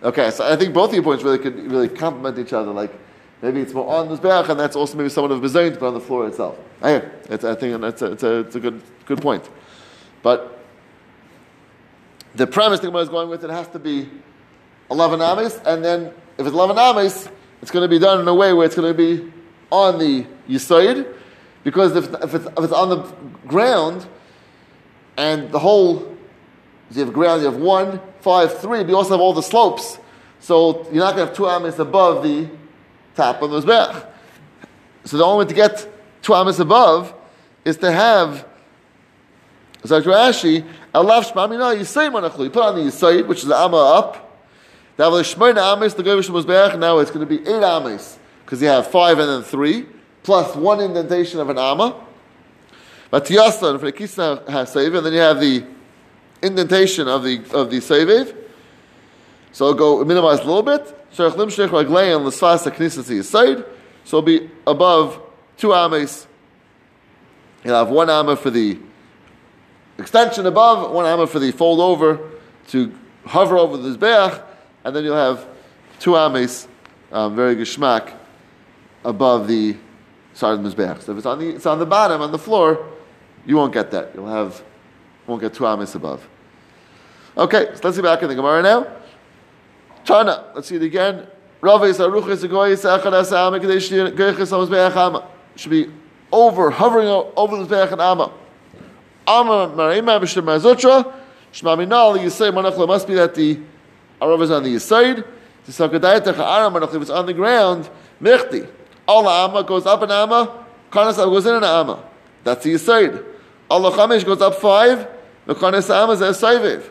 Okay, 0.02 0.30
so 0.30 0.50
I 0.50 0.54
think 0.56 0.74
both 0.74 0.90
of 0.90 0.94
your 0.94 1.02
points 1.02 1.24
really 1.24 1.38
could 1.38 1.56
really 1.70 1.88
complement 1.88 2.38
each 2.38 2.52
other. 2.52 2.70
Like 2.70 2.92
maybe 3.42 3.60
it's 3.60 3.72
more 3.72 3.88
on 3.88 4.08
the 4.08 4.16
Mizbeach, 4.16 4.48
and 4.48 4.58
that's 4.58 4.76
also 4.76 4.96
maybe 4.96 5.08
somewhat 5.08 5.32
of 5.32 5.42
a 5.42 5.48
to 5.48 5.76
put 5.76 5.88
on 5.88 5.94
the 5.94 6.00
floor 6.00 6.26
itself. 6.28 6.58
I, 6.80 7.02
it's, 7.28 7.44
I 7.44 7.54
think 7.54 7.80
that's 7.80 8.02
a, 8.02 8.12
it's, 8.12 8.22
a, 8.22 8.40
it's 8.40 8.54
a 8.54 8.60
good 8.60 8.80
Good 9.08 9.22
point. 9.22 9.48
But 10.22 10.62
the 12.34 12.46
premise 12.46 12.80
the 12.80 12.88
Gemara 12.88 13.02
is 13.02 13.08
going 13.08 13.30
with 13.30 13.42
it 13.42 13.48
has 13.48 13.66
to 13.68 13.78
be 13.78 14.06
11 14.90 15.22
ames, 15.22 15.58
and 15.64 15.82
then 15.82 16.12
if 16.36 16.46
it's 16.46 16.50
11 16.50 16.78
ames, 16.78 17.26
it's 17.62 17.70
going 17.70 17.82
to 17.82 17.88
be 17.88 17.98
done 17.98 18.20
in 18.20 18.28
a 18.28 18.34
way 18.34 18.52
where 18.52 18.66
it's 18.66 18.74
going 18.74 18.94
to 18.94 18.96
be 18.96 19.32
on 19.70 19.98
the 19.98 20.26
yisoid, 20.46 21.10
because 21.64 21.96
if, 21.96 22.12
if, 22.22 22.34
it's, 22.34 22.46
if 22.46 22.64
it's 22.64 22.72
on 22.72 22.90
the 22.90 22.98
ground, 23.46 24.06
and 25.16 25.50
the 25.52 25.58
whole, 25.58 26.14
you 26.90 27.02
have 27.02 27.14
ground, 27.14 27.40
you 27.40 27.50
have 27.50 27.60
one, 27.60 28.00
five, 28.20 28.58
three, 28.60 28.82
but 28.82 28.90
you 28.90 28.96
also 28.96 29.12
have 29.12 29.20
all 29.20 29.32
the 29.32 29.42
slopes, 29.42 29.98
so 30.38 30.86
you're 30.92 31.02
not 31.02 31.16
going 31.16 31.26
to 31.26 31.26
have 31.28 31.34
two 31.34 31.48
ames 31.48 31.78
above 31.78 32.22
the 32.22 32.46
top 33.16 33.40
of 33.40 33.50
the 33.50 33.60
Mizbech. 33.62 34.06
So 35.04 35.16
the 35.16 35.24
only 35.24 35.46
way 35.46 35.48
to 35.48 35.54
get 35.54 35.88
two 36.20 36.34
ames 36.34 36.60
above 36.60 37.14
is 37.64 37.78
to 37.78 37.90
have 37.90 38.44
so 39.84 40.02
Rashi, 40.02 40.66
Alav 40.94 41.30
Shmamina 41.30 41.76
Yisayim 41.76 42.12
Manachlu. 42.12 42.44
You 42.44 42.50
put 42.50 42.62
on 42.62 42.76
the 42.76 42.82
Yisayim, 42.82 43.26
which 43.26 43.38
is 43.38 43.46
the 43.46 43.56
Amma 43.56 43.76
up. 43.76 44.42
Now 44.98 45.10
the 45.10 45.22
Shmoina 45.22 45.76
Ames, 45.76 45.94
the 45.94 46.02
Muzbeach, 46.02 46.78
now 46.78 46.98
it's 46.98 47.10
going 47.10 47.26
to 47.26 47.26
be 47.26 47.48
eight 47.48 47.62
Ames, 47.62 48.18
because 48.44 48.60
you 48.60 48.68
have 48.68 48.90
five 48.90 49.18
and 49.18 49.28
then 49.28 49.42
three, 49.42 49.86
plus 50.24 50.56
one 50.56 50.80
indentation 50.80 51.38
of 51.38 51.48
an 51.48 51.58
Amma. 51.58 52.04
But 53.10 53.24
Tiyasan, 53.24 53.78
for 53.78 53.86
the 53.86 53.92
Kisna 53.92 54.46
has 54.48 54.74
and 54.74 54.94
then 54.94 55.12
you 55.12 55.20
have 55.20 55.40
the 55.40 55.64
indentation 56.42 57.08
of 57.08 57.24
the 57.24 57.38
of 57.52 57.70
the 57.70 57.78
Seviv. 57.78 58.34
So 59.52 59.66
I'll 59.66 59.74
go 59.74 60.04
minimize 60.04 60.40
a 60.40 60.44
little 60.44 60.62
bit. 60.62 60.94
So 61.10 61.26
it'll 61.26 61.46
be 64.22 64.50
above 64.66 65.20
two 65.56 65.74
ames. 65.74 66.26
You'll 67.64 67.74
have 67.74 67.88
one 67.88 68.10
amma 68.10 68.36
for 68.36 68.50
the 68.50 68.78
extension 69.98 70.46
above, 70.46 70.92
one 70.92 71.06
amma 71.06 71.26
for 71.26 71.38
the 71.38 71.52
fold 71.52 71.80
over 71.80 72.18
to 72.68 72.92
hover 73.26 73.56
over 73.56 73.76
the 73.76 73.96
Zbeach, 73.96 74.42
and 74.84 74.94
then 74.94 75.04
you'll 75.04 75.16
have 75.16 75.46
two 75.98 76.16
ames, 76.16 76.68
um, 77.12 77.34
very 77.34 77.56
geschmack, 77.56 78.14
above 79.04 79.48
the 79.48 79.76
the 80.40 80.46
Mizbeach. 80.46 81.02
So 81.02 81.12
if 81.12 81.18
it's 81.18 81.26
on 81.26 81.40
the, 81.40 81.48
it's 81.48 81.66
on 81.66 81.78
the 81.78 81.86
bottom, 81.86 82.22
on 82.22 82.30
the 82.30 82.38
floor, 82.38 82.86
you 83.44 83.56
won't 83.56 83.72
get 83.72 83.90
that. 83.90 84.14
You'll 84.14 84.28
have, 84.28 84.62
won't 85.26 85.40
get 85.40 85.52
two 85.52 85.66
ames 85.66 85.94
above. 85.94 86.26
Okay, 87.36 87.70
so 87.74 87.80
let's 87.82 87.96
see 87.96 88.02
back 88.02 88.22
in 88.22 88.28
the 88.28 88.34
Gemara 88.34 88.62
now. 88.62 88.86
Tana, 90.04 90.52
let's 90.54 90.68
see 90.68 90.76
it 90.76 90.82
again. 90.82 91.26
Should 91.60 91.80
be 95.70 95.90
over, 96.30 96.70
hovering 96.70 97.08
over 97.08 97.56
the 97.56 97.66
Mizbeach 97.66 97.92
and 97.92 98.00
Amma. 98.00 98.32
Amma 99.28 99.68
Marima 99.76 100.18
B'Shem 100.18 100.42
Mazotra, 100.42 101.12
Shema 101.52 101.76
Minal, 101.76 102.14
Yisay 102.14 102.50
Manachla 102.50 102.88
must 102.88 103.06
be 103.06 103.14
that 103.14 103.34
the 103.34 103.60
Arav 104.22 104.42
is 104.42 104.50
on 104.50 104.62
the 104.62 104.74
Yisaid. 104.74 105.24
The 105.66 105.72
Sakadayat 105.72 106.26
Aram 106.26 106.72
Manachla, 106.72 106.94
if 106.94 107.02
it's 107.02 107.10
on 107.10 107.26
the 107.26 107.34
ground, 107.34 107.90
Mechti. 108.22 108.66
Allah 109.06 109.44
Amma 109.44 109.64
goes 109.64 109.84
up 109.84 110.00
an 110.02 110.10
Amma, 110.10 110.64
Karnas 110.90 111.16
goes 111.16 111.44
in 111.44 111.56
an 111.56 111.64
Amma. 111.64 112.02
That's 112.44 112.64
the 112.64 112.74
Yisaid. 112.74 113.24
Allah 113.70 113.92
Chamesh 113.92 114.24
goes 114.24 114.40
up 114.40 114.54
five, 114.54 115.06
the 115.44 115.54
Karnas 115.54 115.90
Amma 115.94 116.14
is 116.14 116.20
a 116.22 116.30
Saiviv. 116.30 116.90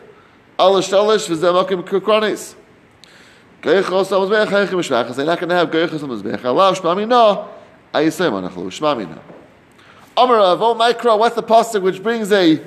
Allah 0.58 0.80
Shalish 0.80 1.28
v'zemakim 1.28 1.82
kukranis. 1.82 2.54
Geichos 3.62 4.10
amazbech 4.10 4.46
heichim 4.46 4.78
shvachas. 4.78 5.16
They're 5.16 5.26
not 5.26 5.38
going 5.40 5.48
to 5.50 5.56
have 5.56 5.70
geichos 5.70 6.00
amazbech. 6.00 6.44
Allah 6.44 6.72
shma 6.74 6.96
mina. 6.96 7.48
Ayisem 7.92 8.32
anachlu. 8.32 8.66
Shma 8.66 8.96
mina. 10.26 10.38
Amarav, 10.38 10.60
oh 10.60 10.74
Mikra, 10.74 11.18
what's 11.18 11.36
the 11.36 11.42
pasuk 11.42 11.82
which 11.82 12.02
brings 12.02 12.32
a, 12.32 12.62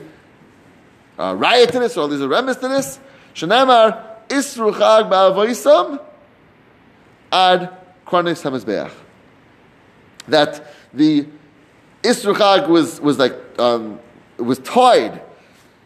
a 1.17 1.35
riot 1.35 1.71
to 1.71 1.79
this, 1.79 1.97
or 1.97 2.07
there's 2.07 2.21
a 2.21 2.27
remiss 2.27 2.57
to 2.57 2.67
this. 2.67 2.99
Shanamar 3.33 4.27
Isru 4.27 4.73
Chag 4.73 5.09
Ba'avoisam 5.09 6.01
Ad 7.31 7.69
Kronis 8.05 8.41
HaMizbeach. 8.41 8.91
That 10.27 10.73
the 10.93 11.27
Isru 12.03 12.35
Chag 12.35 12.67
was, 12.67 12.99
was 13.01 13.19
like, 13.19 13.33
um, 13.59 13.99
was 14.37 14.59
tied. 14.59 15.21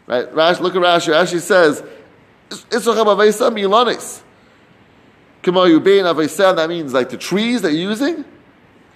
Right? 0.06 0.32
Rash, 0.34 0.60
look 0.60 0.74
at 0.76 0.82
Rashi. 0.82 1.12
Rashi 1.12 1.40
says, 1.40 1.82
Isru 2.50 2.94
Chag 2.94 3.04
Ba'avoisam 3.04 3.52
Milanis. 3.52 4.22
Kama 5.42 5.60
Yubein 5.60 6.12
Avaisam, 6.12 6.56
that 6.56 6.68
means 6.68 6.92
like 6.92 7.10
the 7.10 7.16
trees 7.16 7.62
that 7.62 7.72
you're 7.72 7.90
using. 7.90 8.24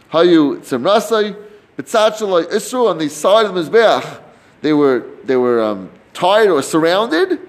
How 0.09 0.23
you 0.23 0.57
Tzimrasai, 0.57 1.37
Isru 1.83 2.91
on 2.91 2.99
the 2.99 3.09
side 3.09 3.47
of 3.47 3.55
the 3.55 3.63
Mizbeach, 3.63 4.23
they 4.63 4.73
were, 4.73 5.05
they 5.25 5.37
were 5.37 5.63
um, 5.63 5.91
tied 6.13 6.49
or 6.49 6.63
surrounded. 6.63 7.41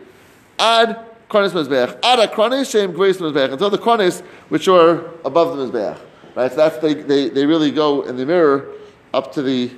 Ad 0.59 1.05
Kronis 1.29 1.51
Mizbeach. 1.51 1.97
Ad 2.03 2.29
Akronis 2.29 2.71
Shem 2.71 2.93
Grace 2.93 3.17
Mizbeach. 3.17 3.45
and 3.45 3.53
Until 3.53 3.69
the 3.69 3.77
Kronis, 3.77 4.21
which 4.49 4.67
are 4.67 5.05
above 5.25 5.57
the 5.57 5.65
Mizbeach. 5.65 5.97
Right? 6.35 6.51
So 6.51 6.57
that's, 6.57 6.77
they, 6.77 6.93
they, 6.93 7.29
they 7.29 7.45
really 7.45 7.71
go 7.71 8.03
in 8.03 8.15
the 8.15 8.25
mirror 8.25 8.71
up 9.13 9.33
to 9.33 9.41
the, 9.41 9.71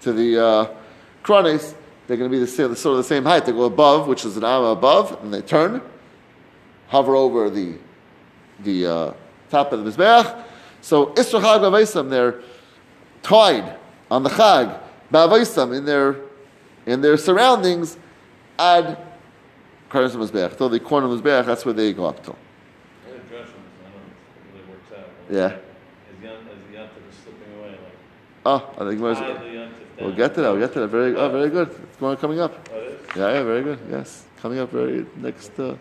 to 0.00 0.12
the 0.12 0.44
uh, 0.44 0.74
Kronis. 1.22 1.74
They're 2.06 2.16
going 2.16 2.30
to 2.30 2.34
be 2.34 2.40
the, 2.40 2.46
same- 2.46 2.74
sort 2.74 2.92
of 2.92 2.98
the 2.98 3.04
same 3.04 3.24
height. 3.24 3.44
They 3.44 3.52
go 3.52 3.64
above, 3.64 4.08
which 4.08 4.24
is 4.24 4.36
an 4.36 4.44
amma 4.44 4.68
above, 4.68 5.22
and 5.22 5.32
they 5.32 5.42
turn, 5.42 5.82
hover 6.88 7.14
over 7.14 7.50
the, 7.50 7.76
the 8.60 8.86
uh, 8.86 9.12
top 9.50 9.72
of 9.72 9.84
the 9.84 9.90
Mizbeach. 9.90 10.44
So 10.80 11.06
Isra 11.06 11.40
Chag 11.42 12.10
they're 12.10 12.40
tied 13.22 13.76
on 14.10 14.22
the 14.22 14.30
Chag, 14.30 14.80
Bavaisam, 15.12 15.76
in 15.76 15.84
their, 15.84 16.16
in 16.86 17.00
their 17.00 17.16
surroundings, 17.16 17.96
ad 18.58 18.98
Karnas 19.90 20.14
Mizbeach. 20.16 20.56
Till 20.56 20.68
the 20.68 20.80
corner 20.80 21.06
of 21.12 21.20
Mizbeach, 21.20 21.46
that's 21.46 21.64
where 21.64 21.74
they 21.74 21.92
go 21.92 22.06
up 22.06 22.22
to. 22.24 22.32
I 22.32 23.10
had 23.10 23.16
a 23.16 23.18
dress 23.28 23.48
on 23.48 23.54
this, 23.54 23.54
I 23.80 23.90
don't 23.90 23.94
know 23.94 24.00
if 24.10 24.54
it 24.54 24.58
really 24.58 24.70
works 24.70 24.92
out. 24.96 25.08
Yeah. 25.30 25.44
As 26.16 26.22
Yon, 26.24 26.32
as 26.36 26.58
the 26.70 26.76
Yontif 26.76 27.08
is 27.10 27.16
slipping 27.22 27.58
away, 27.58 27.70
like, 27.70 27.78
Oh, 28.46 28.70
I 28.76 28.78
think 28.88 29.00
Gemara's- 29.00 29.78
we'll 30.00 30.12
get 30.14 30.34
to 30.34 30.40
that. 30.42 30.50
We'll 30.52 30.60
get 30.60 30.72
to 30.74 30.80
that. 30.80 30.88
Very, 30.88 31.16
oh, 31.16 31.28
very 31.30 31.50
good. 31.50 31.68
It's 31.70 31.96
going 31.98 32.16
coming 32.18 32.40
up. 32.40 32.68
Oh. 32.72 32.82
Yeah, 33.16 33.32
yeah, 33.32 33.42
very 33.42 33.62
good. 33.62 33.78
Yes, 33.90 34.24
coming 34.42 34.58
up 34.58 34.70
very 34.70 35.06
next, 35.16 35.58
uh, 35.58 35.74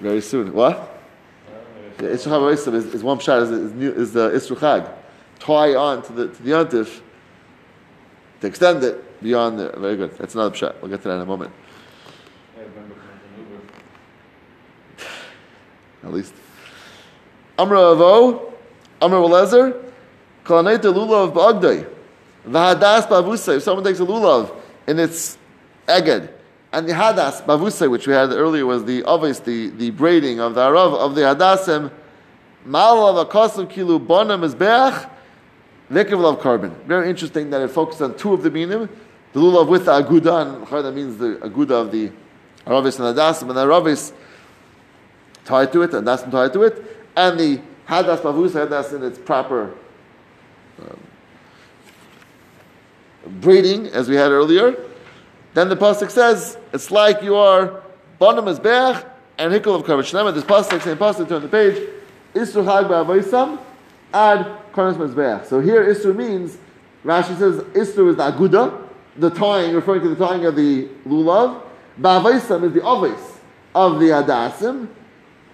very 0.00 0.20
soon. 0.20 0.52
What? 0.52 0.76
Oh, 0.76 2.02
Yeah, 2.02 2.08
Isru 2.10 2.56
Chag 2.56 2.74
is, 2.74 2.86
is 2.94 3.02
one 3.04 3.18
shot. 3.20 3.42
Is, 3.42 3.50
is, 3.50 3.72
new- 3.72 3.92
is 3.92 4.12
the 4.12 4.30
Isru 4.30 4.56
Chag 4.56 4.90
tie 5.38 5.74
on 5.74 6.02
to 6.02 6.12
the 6.12 6.28
to 6.28 6.42
the 6.42 6.50
Yontif 6.50 7.00
to 8.40 8.46
extend 8.46 8.84
it 8.84 9.22
beyond 9.22 9.58
the. 9.58 9.70
Very 9.76 9.96
good. 9.96 10.16
That's 10.18 10.34
another 10.34 10.54
shot. 10.54 10.80
We'll 10.80 10.90
get 10.90 11.02
to 11.02 11.08
that 11.08 11.14
in 11.14 11.20
a 11.22 11.26
moment. 11.26 11.52
At 16.04 16.12
least. 16.12 16.34
Amra 17.58 17.78
Avo, 17.78 18.52
Amra 19.00 19.18
Welezer, 19.18 19.90
Kalaneta 20.44 20.92
Lulav 20.92 21.32
Ba'agdai, 21.32 21.88
Vahadas 22.46 23.06
Bavusay. 23.06 23.56
If 23.56 23.62
someone 23.62 23.84
takes 23.84 24.00
a 24.00 24.04
Lulav 24.04 24.54
in 24.88 24.98
its 24.98 25.38
eged, 25.86 26.30
and 26.72 26.88
the 26.88 26.92
Hadas 26.92 27.44
Bavusay, 27.44 27.88
which 27.88 28.08
we 28.08 28.12
had 28.12 28.30
earlier, 28.30 28.66
was 28.66 28.84
the 28.84 29.04
obvious, 29.04 29.38
the, 29.38 29.70
the 29.70 29.90
braiding 29.90 30.40
of 30.40 30.56
the 30.56 30.60
Arav, 30.60 30.94
of 30.94 31.14
the 31.14 31.20
Hadasim, 31.20 31.92
Malav 32.66 33.24
Akasav 33.24 33.70
Kilu 33.70 34.04
Bonam 34.04 34.42
Mizbeach, 35.90 36.06
Vikavlav 36.06 36.40
korban. 36.40 36.74
Very 36.84 37.08
interesting 37.08 37.50
that 37.50 37.60
it 37.60 37.68
focused 37.68 38.02
on 38.02 38.16
two 38.16 38.34
of 38.34 38.42
the 38.42 38.50
minim. 38.50 38.88
The 39.32 39.40
lulav 39.40 39.68
with 39.68 39.86
the 39.86 39.92
aguda, 39.92 40.46
and 40.46 40.84
that 40.84 40.92
means 40.94 41.16
the 41.18 41.36
aguda 41.42 41.72
of 41.72 41.90
the 41.90 42.10
aravis 42.66 43.00
and 43.00 43.16
hadasim, 43.16 43.48
and 43.48 43.50
the 43.50 43.66
aravis 43.66 44.12
tied 45.44 45.72
to 45.72 45.82
it, 45.82 45.92
and 45.92 46.06
that's 46.06 46.22
tied 46.22 46.52
to 46.52 46.62
it, 46.62 46.82
and 47.16 47.38
the 47.38 47.60
hadas 47.88 48.20
bavus, 48.20 48.50
hadas 48.50 48.94
in 48.94 49.02
its 49.02 49.18
proper 49.18 49.74
um, 50.80 51.00
breeding, 53.40 53.88
as 53.88 54.08
we 54.08 54.14
had 54.14 54.30
earlier. 54.30 54.76
Then 55.54 55.68
the 55.68 55.76
pasuk 55.76 56.10
says 56.10 56.56
it's 56.72 56.92
like 56.92 57.22
you 57.22 57.34
are 57.34 57.82
bonam 58.20 58.44
Mizbeach 58.44 59.04
and 59.38 59.52
hikkel 59.52 59.74
of 59.74 59.84
coverage. 59.84 60.12
This 60.12 60.44
pasuk, 60.44 60.80
same 60.82 60.96
pasuk, 60.96 61.28
turn 61.28 61.42
the 61.42 61.48
page. 61.48 61.88
Isru 62.34 62.64
hag 62.64 62.86
ba'avaisam 62.86 63.58
ad 64.12 64.46
karnas 64.74 64.96
mezbeach. 64.96 65.46
So 65.46 65.60
here 65.60 65.84
Isru 65.84 66.14
means 66.14 66.58
Rashi 67.04 67.38
says 67.38 67.62
Isru 67.74 68.10
is 68.10 68.16
the 68.16 68.30
aguda, 68.30 68.88
the 69.16 69.30
tying, 69.30 69.74
referring 69.74 70.02
to 70.02 70.08
the 70.08 70.16
tying 70.16 70.44
of 70.44 70.56
the 70.56 70.88
lulav. 71.06 71.62
Ba'avaisam 72.00 72.64
is 72.64 72.72
the 72.72 72.80
ovis 72.80 73.38
of 73.74 74.00
the 74.00 74.06
adasim. 74.06 74.88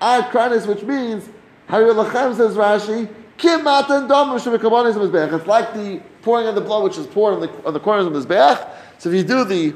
Ad 0.01 0.67
which 0.67 0.83
means 0.83 1.29
Hari 1.69 1.93
lachem 1.93 2.35
says 2.37 2.57
Rashi. 2.57 3.13
Kim 3.37 3.65
matan 3.65 4.09
dam 4.09 4.29
shemikabanis 4.39 4.95
mezbeach. 4.95 5.39
It's 5.39 5.47
like 5.47 5.75
the 5.75 6.01
pouring 6.23 6.47
of 6.47 6.55
the 6.55 6.61
blood, 6.61 6.85
which 6.85 6.97
is 6.97 7.07
poured 7.07 7.35
on 7.35 7.41
the 7.41 7.65
on 7.65 7.75
the 7.75 7.81
corners 7.81 8.07
of 8.07 8.13
the 8.13 8.21
mezbeach. 8.21 8.69
So 8.99 9.11
if 9.11 9.15
you 9.15 9.25
do 9.25 9.45
the 9.45 9.75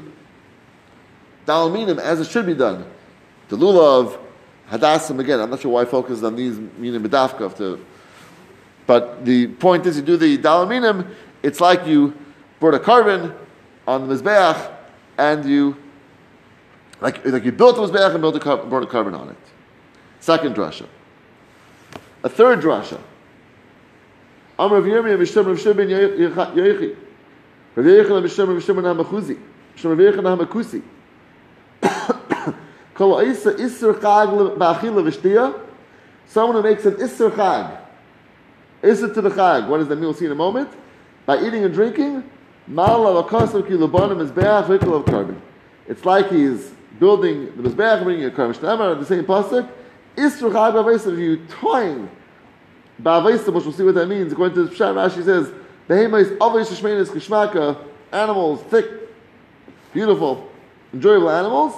dalminim 1.45 1.99
as 1.99 2.19
it 2.19 2.27
should 2.27 2.45
be 2.45 2.55
done, 2.55 2.85
the 3.49 3.57
lulav, 3.57 4.19
hadassim 4.69 5.19
again. 5.19 5.39
I'm 5.39 5.51
not 5.51 5.59
sure 5.59 5.71
why 5.71 5.81
I 5.81 5.85
focused 5.85 6.23
on 6.23 6.35
these 6.35 6.57
minim 6.57 7.03
bedafka 7.03 7.55
to. 7.57 7.85
But 8.87 9.25
the 9.25 9.47
point 9.47 9.85
is, 9.85 9.97
you 9.97 10.03
do 10.03 10.17
the 10.17 10.37
dalaminim. 10.37 11.07
It's 11.41 11.59
like 11.59 11.87
you 11.87 12.13
brought 12.59 12.75
a 12.75 12.79
korban 12.79 13.35
on 13.87 14.07
the 14.07 14.15
mizbeach, 14.15 14.71
and 15.17 15.45
you 15.45 15.77
like 17.01 17.25
like 17.25 17.43
you 17.43 17.51
built 17.51 17.75
the 17.75 17.81
mizbeach 17.81 18.11
and 18.11 18.21
built 18.21 18.35
a, 18.35 18.39
brought 18.39 18.83
a 18.83 18.87
korban 18.87 19.17
on 19.17 19.29
it. 19.29 19.37
Second 20.19 20.55
drasha. 20.55 20.87
A 22.23 22.29
third 22.29 22.59
drasha. 22.61 22.99
Amr 24.57 24.77
of 24.77 24.85
Yirmiyah 24.85 25.17
Mishtem 25.17 25.45
Rav 25.45 25.59
Shimon 25.59 25.87
Yoichi. 25.87 26.35
Rav 27.75 27.85
Yoichi 27.85 28.23
Mishtem 28.23 28.47
Rav 28.47 28.63
Shimon 28.63 28.83
HaMachuzi. 28.85 29.37
Mishtem 29.75 29.89
Rav 29.89 29.99
Yoichi 29.99 30.81
HaMakusi. 31.81 32.55
Kol 32.93 33.19
Isa 33.21 33.53
Isser 33.53 33.93
Chag 33.99 34.57
Ba'achila 34.57 35.03
V'Shtiya. 35.03 35.59
Someone 36.27 36.55
who 36.55 36.63
makes 36.63 36.85
an 36.85 36.95
Isser 36.95 37.29
Chag. 37.29 37.84
Isser 38.85 39.11
to 39.15 39.21
the 39.21 39.29
Chag. 39.29 39.67
What 39.67 39.79
does 39.79 39.87
that 39.87 39.95
mean? 39.95 40.05
We'll 40.05 40.13
see 40.13 40.25
in 40.25 40.31
a 40.31 40.35
moment. 40.35 40.69
By 41.25 41.39
eating 41.39 41.65
and 41.65 41.73
drinking. 41.73 42.23
V'Ikol 42.69 43.17
of 43.17 45.05
korban. 45.05 45.41
It's 45.87 46.05
like 46.05 46.29
he's 46.29 46.71
building 46.99 47.45
the 47.57 47.69
Mizbeach, 47.69 48.03
bringing 48.03 48.25
a 48.25 48.29
korban. 48.29 48.55
Shtamar, 48.55 48.99
the 48.99 49.05
same 49.05 49.23
pasuk. 49.23 49.67
Isser 50.15 50.51
Chag 50.51 50.73
Ba'avaisa, 50.73 51.17
you 51.17 51.37
toying 51.47 52.09
Ba'avaisa, 53.01 53.51
which 53.51 53.63
we'll 53.63 53.73
see 53.73 53.83
what 53.83 53.95
that 53.95 54.07
means. 54.07 54.31
According 54.31 54.55
to 54.55 54.65
the 54.65 54.69
Pshat, 54.69 54.93
Rashi 54.93 55.25
says, 55.25 55.51
Behemais 55.89 56.37
Avais 56.37 56.67
Shishmenis 56.67 57.09
Kishmaka, 57.09 57.77
animals, 58.11 58.61
thick, 58.69 58.85
beautiful, 59.93 60.47
enjoyable 60.93 61.31
animals. 61.31 61.73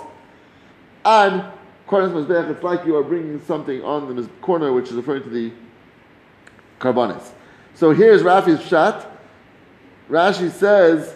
And 1.06 1.46
Kornas 1.88 2.12
Mizbeach, 2.12 2.50
it's 2.50 2.63
like 2.63 2.86
you 2.86 2.98
are 2.98 3.04
bringing 3.04 3.39
something 3.46 3.82
on 3.84 4.13
the 4.13 4.28
corner, 4.41 4.74
which 4.74 4.89
is 4.89 4.96
referring 4.96 5.24
to 5.24 5.30
the 5.30 5.54
carbonis. 6.80 7.32
So 7.74 7.92
here's 7.92 8.24
Rashi's 8.24 8.60
Pshat. 8.60 9.06
Rashi 10.10 10.50
says, 10.52 11.16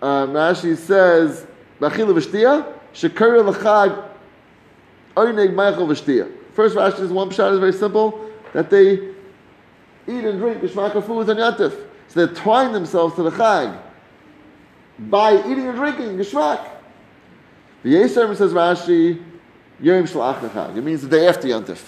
um, 0.00 0.30
Rashi 0.30 0.76
says, 0.76 1.46
Bachila 1.80 2.14
v'shtia, 2.18 2.72
shekara 2.94 3.44
l'chag, 3.44 4.04
oineg. 5.16 6.32
First 6.52 6.76
Rashi 6.76 7.00
is 7.00 7.10
one 7.10 7.30
pshat 7.30 7.54
is 7.54 7.58
very 7.58 7.72
simple, 7.72 8.30
that 8.52 8.70
they 8.70 8.92
eat 8.92 10.24
and 10.24 10.38
drink 10.38 10.62
geshmaka 10.62 11.04
foods 11.04 11.28
and 11.28 11.38
yantif. 11.38 11.86
So 12.08 12.26
they're 12.26 12.72
themselves 12.72 13.14
to 13.16 13.22
the 13.22 13.30
chag 13.30 13.80
by 14.98 15.38
eating 15.40 15.66
and 15.68 15.76
drinking 15.76 16.16
geshmak. 16.16 16.68
The 17.82 17.94
Yisrael 17.94 18.36
says 18.36 18.52
Rashi, 18.52 19.22
Yom 19.80 20.04
Shalach. 20.04 20.76
It 20.76 20.84
means 20.84 21.02
the 21.02 21.08
day 21.08 21.26
after 21.26 21.48
yantif. 21.48 21.80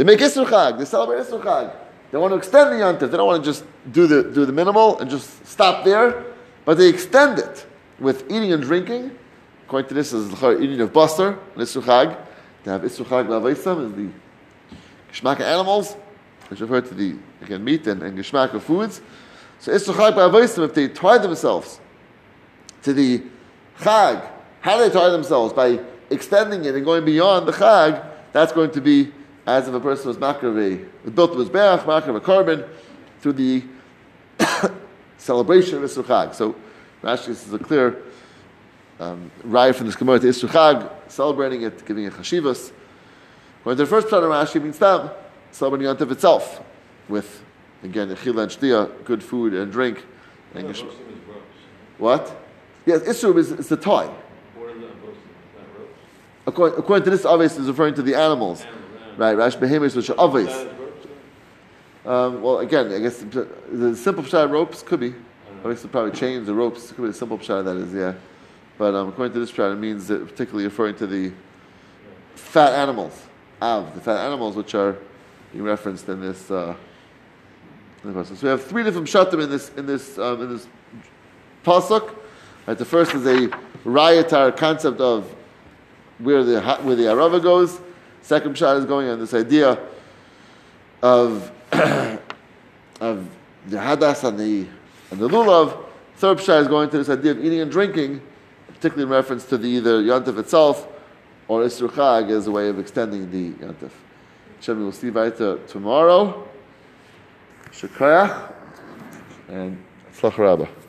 They 0.00 0.04
make 0.04 0.20
Isra 0.20 0.46
Chag, 0.46 0.78
they 0.78 0.86
celebrate 0.86 1.18
Isra 1.18 1.42
Chag. 1.42 1.76
They 2.10 2.16
want 2.16 2.32
to 2.32 2.38
extend 2.38 2.72
the 2.72 2.76
yantif. 2.76 3.10
They 3.10 3.18
don't 3.18 3.26
want 3.26 3.44
to 3.44 3.50
just 3.50 3.64
do 3.92 4.06
the, 4.06 4.22
do 4.22 4.46
the 4.46 4.52
minimal 4.52 4.98
and 4.98 5.10
just 5.10 5.44
stop 5.46 5.84
there, 5.84 6.24
but 6.64 6.78
they 6.78 6.88
extend 6.88 7.38
it 7.38 7.66
with 7.98 8.24
eating 8.32 8.54
and 8.54 8.62
drinking. 8.62 9.10
According 9.66 9.88
to 9.90 9.94
this, 9.94 10.14
is 10.14 10.30
the 10.30 10.58
eating 10.58 10.80
of 10.80 10.88
and 10.88 10.96
Isra 10.96 11.82
Chag. 11.82 12.16
They 12.64 12.70
have 12.70 12.80
Isra 12.80 13.04
Chag 13.04 13.26
Lavaisam, 13.26 13.84
is 13.84 13.92
the 13.92 14.08
Geshmak 15.12 15.40
animals, 15.40 15.94
which 16.48 16.60
refer 16.60 16.80
to 16.80 16.94
the 16.94 17.18
again 17.42 17.62
meat 17.62 17.86
and, 17.86 18.02
and 18.02 18.16
Geshmak 18.16 18.54
of 18.54 18.64
foods. 18.64 19.02
So 19.58 19.70
Isra 19.70 19.92
Chag 19.92 20.12
Lavaisam, 20.14 20.64
if 20.64 20.72
they 20.72 20.88
tie 20.88 21.18
themselves 21.18 21.78
to 22.84 22.94
the 22.94 23.22
Chag, 23.80 24.26
how 24.62 24.78
do 24.78 24.88
they 24.88 24.98
tie 24.98 25.10
themselves? 25.10 25.52
By 25.52 25.78
extending 26.08 26.64
it 26.64 26.74
and 26.74 26.86
going 26.86 27.04
beyond 27.04 27.46
the 27.46 27.52
Chag, 27.52 28.02
that's 28.32 28.52
going 28.52 28.70
to 28.70 28.80
be 28.80 29.12
as 29.56 29.68
if 29.68 29.74
a 29.74 29.80
person 29.80 30.08
was 30.08 30.18
makar 30.18 30.48
a 30.48 31.10
built 31.10 31.36
his 31.36 31.52
makar 31.52 32.16
a 32.16 32.20
korban 32.20 32.68
through 33.20 33.32
the 33.32 33.64
celebration 35.18 35.76
of 35.76 35.84
Isra 35.84 36.04
Chag. 36.04 36.34
So 36.34 36.54
Rashi, 37.02 37.26
this 37.26 37.46
is 37.46 37.52
a 37.52 37.58
clear 37.58 38.02
um, 38.98 39.30
raya 39.44 39.74
from 39.74 39.86
this 39.86 39.96
Gemara 39.96 40.20
to 40.20 40.26
Isru 40.26 40.48
Chag, 40.48 40.90
celebrating 41.08 41.62
it, 41.62 41.84
giving 41.86 42.04
it 42.04 42.12
chashivas. 42.12 42.72
According 43.60 43.78
to 43.78 43.84
the 43.84 43.90
first 43.90 44.08
part 44.08 44.22
of 44.22 44.30
Rashi, 44.30 44.62
means 44.62 44.78
tam, 44.78 45.10
celebrating 45.50 45.86
Yontif 45.86 46.10
itself, 46.12 46.62
with, 47.08 47.42
again, 47.82 48.08
echila 48.08 48.42
and 48.42 48.52
shtia, 48.52 49.04
good 49.04 49.22
food 49.22 49.54
and 49.54 49.70
drink. 49.72 50.04
And 50.54 50.70
is 50.70 50.82
what? 51.98 52.34
Yes, 52.86 53.02
Isru 53.02 53.36
is, 53.36 53.52
is 53.52 53.68
the 53.68 53.76
toy. 53.76 54.06
What 54.54 54.70
is 54.70 54.80
that 54.80 54.86
roasting? 54.86 55.10
Is 55.10 55.54
that 55.54 55.78
ropes? 55.78 55.92
According, 56.46 56.78
according 56.78 57.04
to 57.04 57.10
this, 57.10 57.24
obviously, 57.24 57.62
is 57.62 57.68
referring 57.68 57.94
to 57.94 58.02
the. 58.02 58.14
Animals, 58.14 58.62
animals. 58.62 58.79
Right, 59.16 59.36
Rash 59.36 59.56
Behemoths, 59.56 59.94
which 59.94 60.10
are 60.10 60.18
obvious. 60.18 60.66
Um, 62.04 62.40
well, 62.40 62.60
again, 62.60 62.92
I 62.92 62.98
guess 62.98 63.18
the, 63.18 63.94
simple 63.94 64.24
pshat 64.24 64.50
ropes 64.50 64.82
could 64.82 65.00
be. 65.00 65.10
I. 65.10 65.58
Obviously, 65.58 65.90
probably 65.90 66.12
chains 66.12 66.48
or 66.48 66.54
ropes. 66.54 66.88
Could 66.92 67.02
be 67.02 67.08
the 67.08 67.14
simple 67.14 67.38
pshat 67.38 67.64
that 67.64 67.76
is, 67.76 67.92
yeah. 67.92 68.14
But 68.78 68.94
um, 68.94 69.08
according 69.08 69.34
to 69.34 69.40
this 69.40 69.52
pshat, 69.52 69.74
it 69.74 69.76
means 69.76 70.08
that 70.08 70.26
particularly 70.26 70.64
referring 70.64 70.96
to 70.96 71.06
the 71.06 71.32
fat 72.34 72.72
animals. 72.72 73.26
Av, 73.60 73.94
the 73.94 74.00
fat 74.00 74.24
animals 74.24 74.56
which 74.56 74.74
are 74.74 74.96
being 75.52 75.64
referenced 75.64 76.08
in 76.08 76.20
this. 76.20 76.50
Uh, 76.50 76.74
in. 78.02 78.24
So 78.24 78.34
we 78.42 78.48
have 78.48 78.64
three 78.64 78.82
different 78.82 79.06
pshatim 79.06 79.42
in 79.42 79.50
this 79.50 79.70
in 79.76 79.84
this 79.84 80.18
um, 80.18 80.40
in 80.42 80.54
this 80.54 80.66
pasuk. 81.64 82.14
Right, 82.66 82.78
the 82.78 82.84
first 82.84 83.14
is 83.14 83.26
a 83.26 83.48
rayatar 83.84 84.56
concept 84.56 85.00
of 85.00 85.34
where 86.18 86.42
the 86.44 86.62
where 86.82 86.96
the 86.96 87.04
arava 87.04 87.42
goes. 87.42 87.80
Second 88.22 88.54
pshat 88.54 88.78
is 88.78 88.84
going 88.84 89.08
on 89.08 89.18
this 89.18 89.34
idea 89.34 89.78
of 91.02 91.50
of 91.72 93.28
the 93.66 93.76
hadas 93.76 94.24
and 94.24 94.38
the 94.38 94.66
and 95.10 95.20
the 95.20 95.28
lulav. 95.28 95.84
Third 96.16 96.38
pshat 96.38 96.62
is 96.62 96.68
going 96.68 96.90
to 96.90 96.98
this 96.98 97.08
idea 97.08 97.32
of 97.32 97.44
eating 97.44 97.60
and 97.60 97.70
drinking, 97.70 98.20
particularly 98.66 99.04
in 99.04 99.08
reference 99.08 99.44
to 99.46 99.58
the 99.58 99.68
either 99.68 100.02
yontif 100.02 100.38
itself 100.38 100.86
or 101.48 101.62
isru 101.62 101.88
chag 101.88 102.30
as 102.30 102.46
a 102.46 102.50
way 102.50 102.68
of 102.68 102.78
extending 102.78 103.30
the 103.30 103.52
yontif. 103.64 103.90
Hashem, 104.56 104.78
we'll 104.78 104.92
see 104.92 105.10
weiter 105.10 105.58
tomorrow. 105.66 106.46
Shukayach 107.72 108.52
and 109.48 109.82
Tzlach 110.12 110.36
Rabbah. 110.36 110.79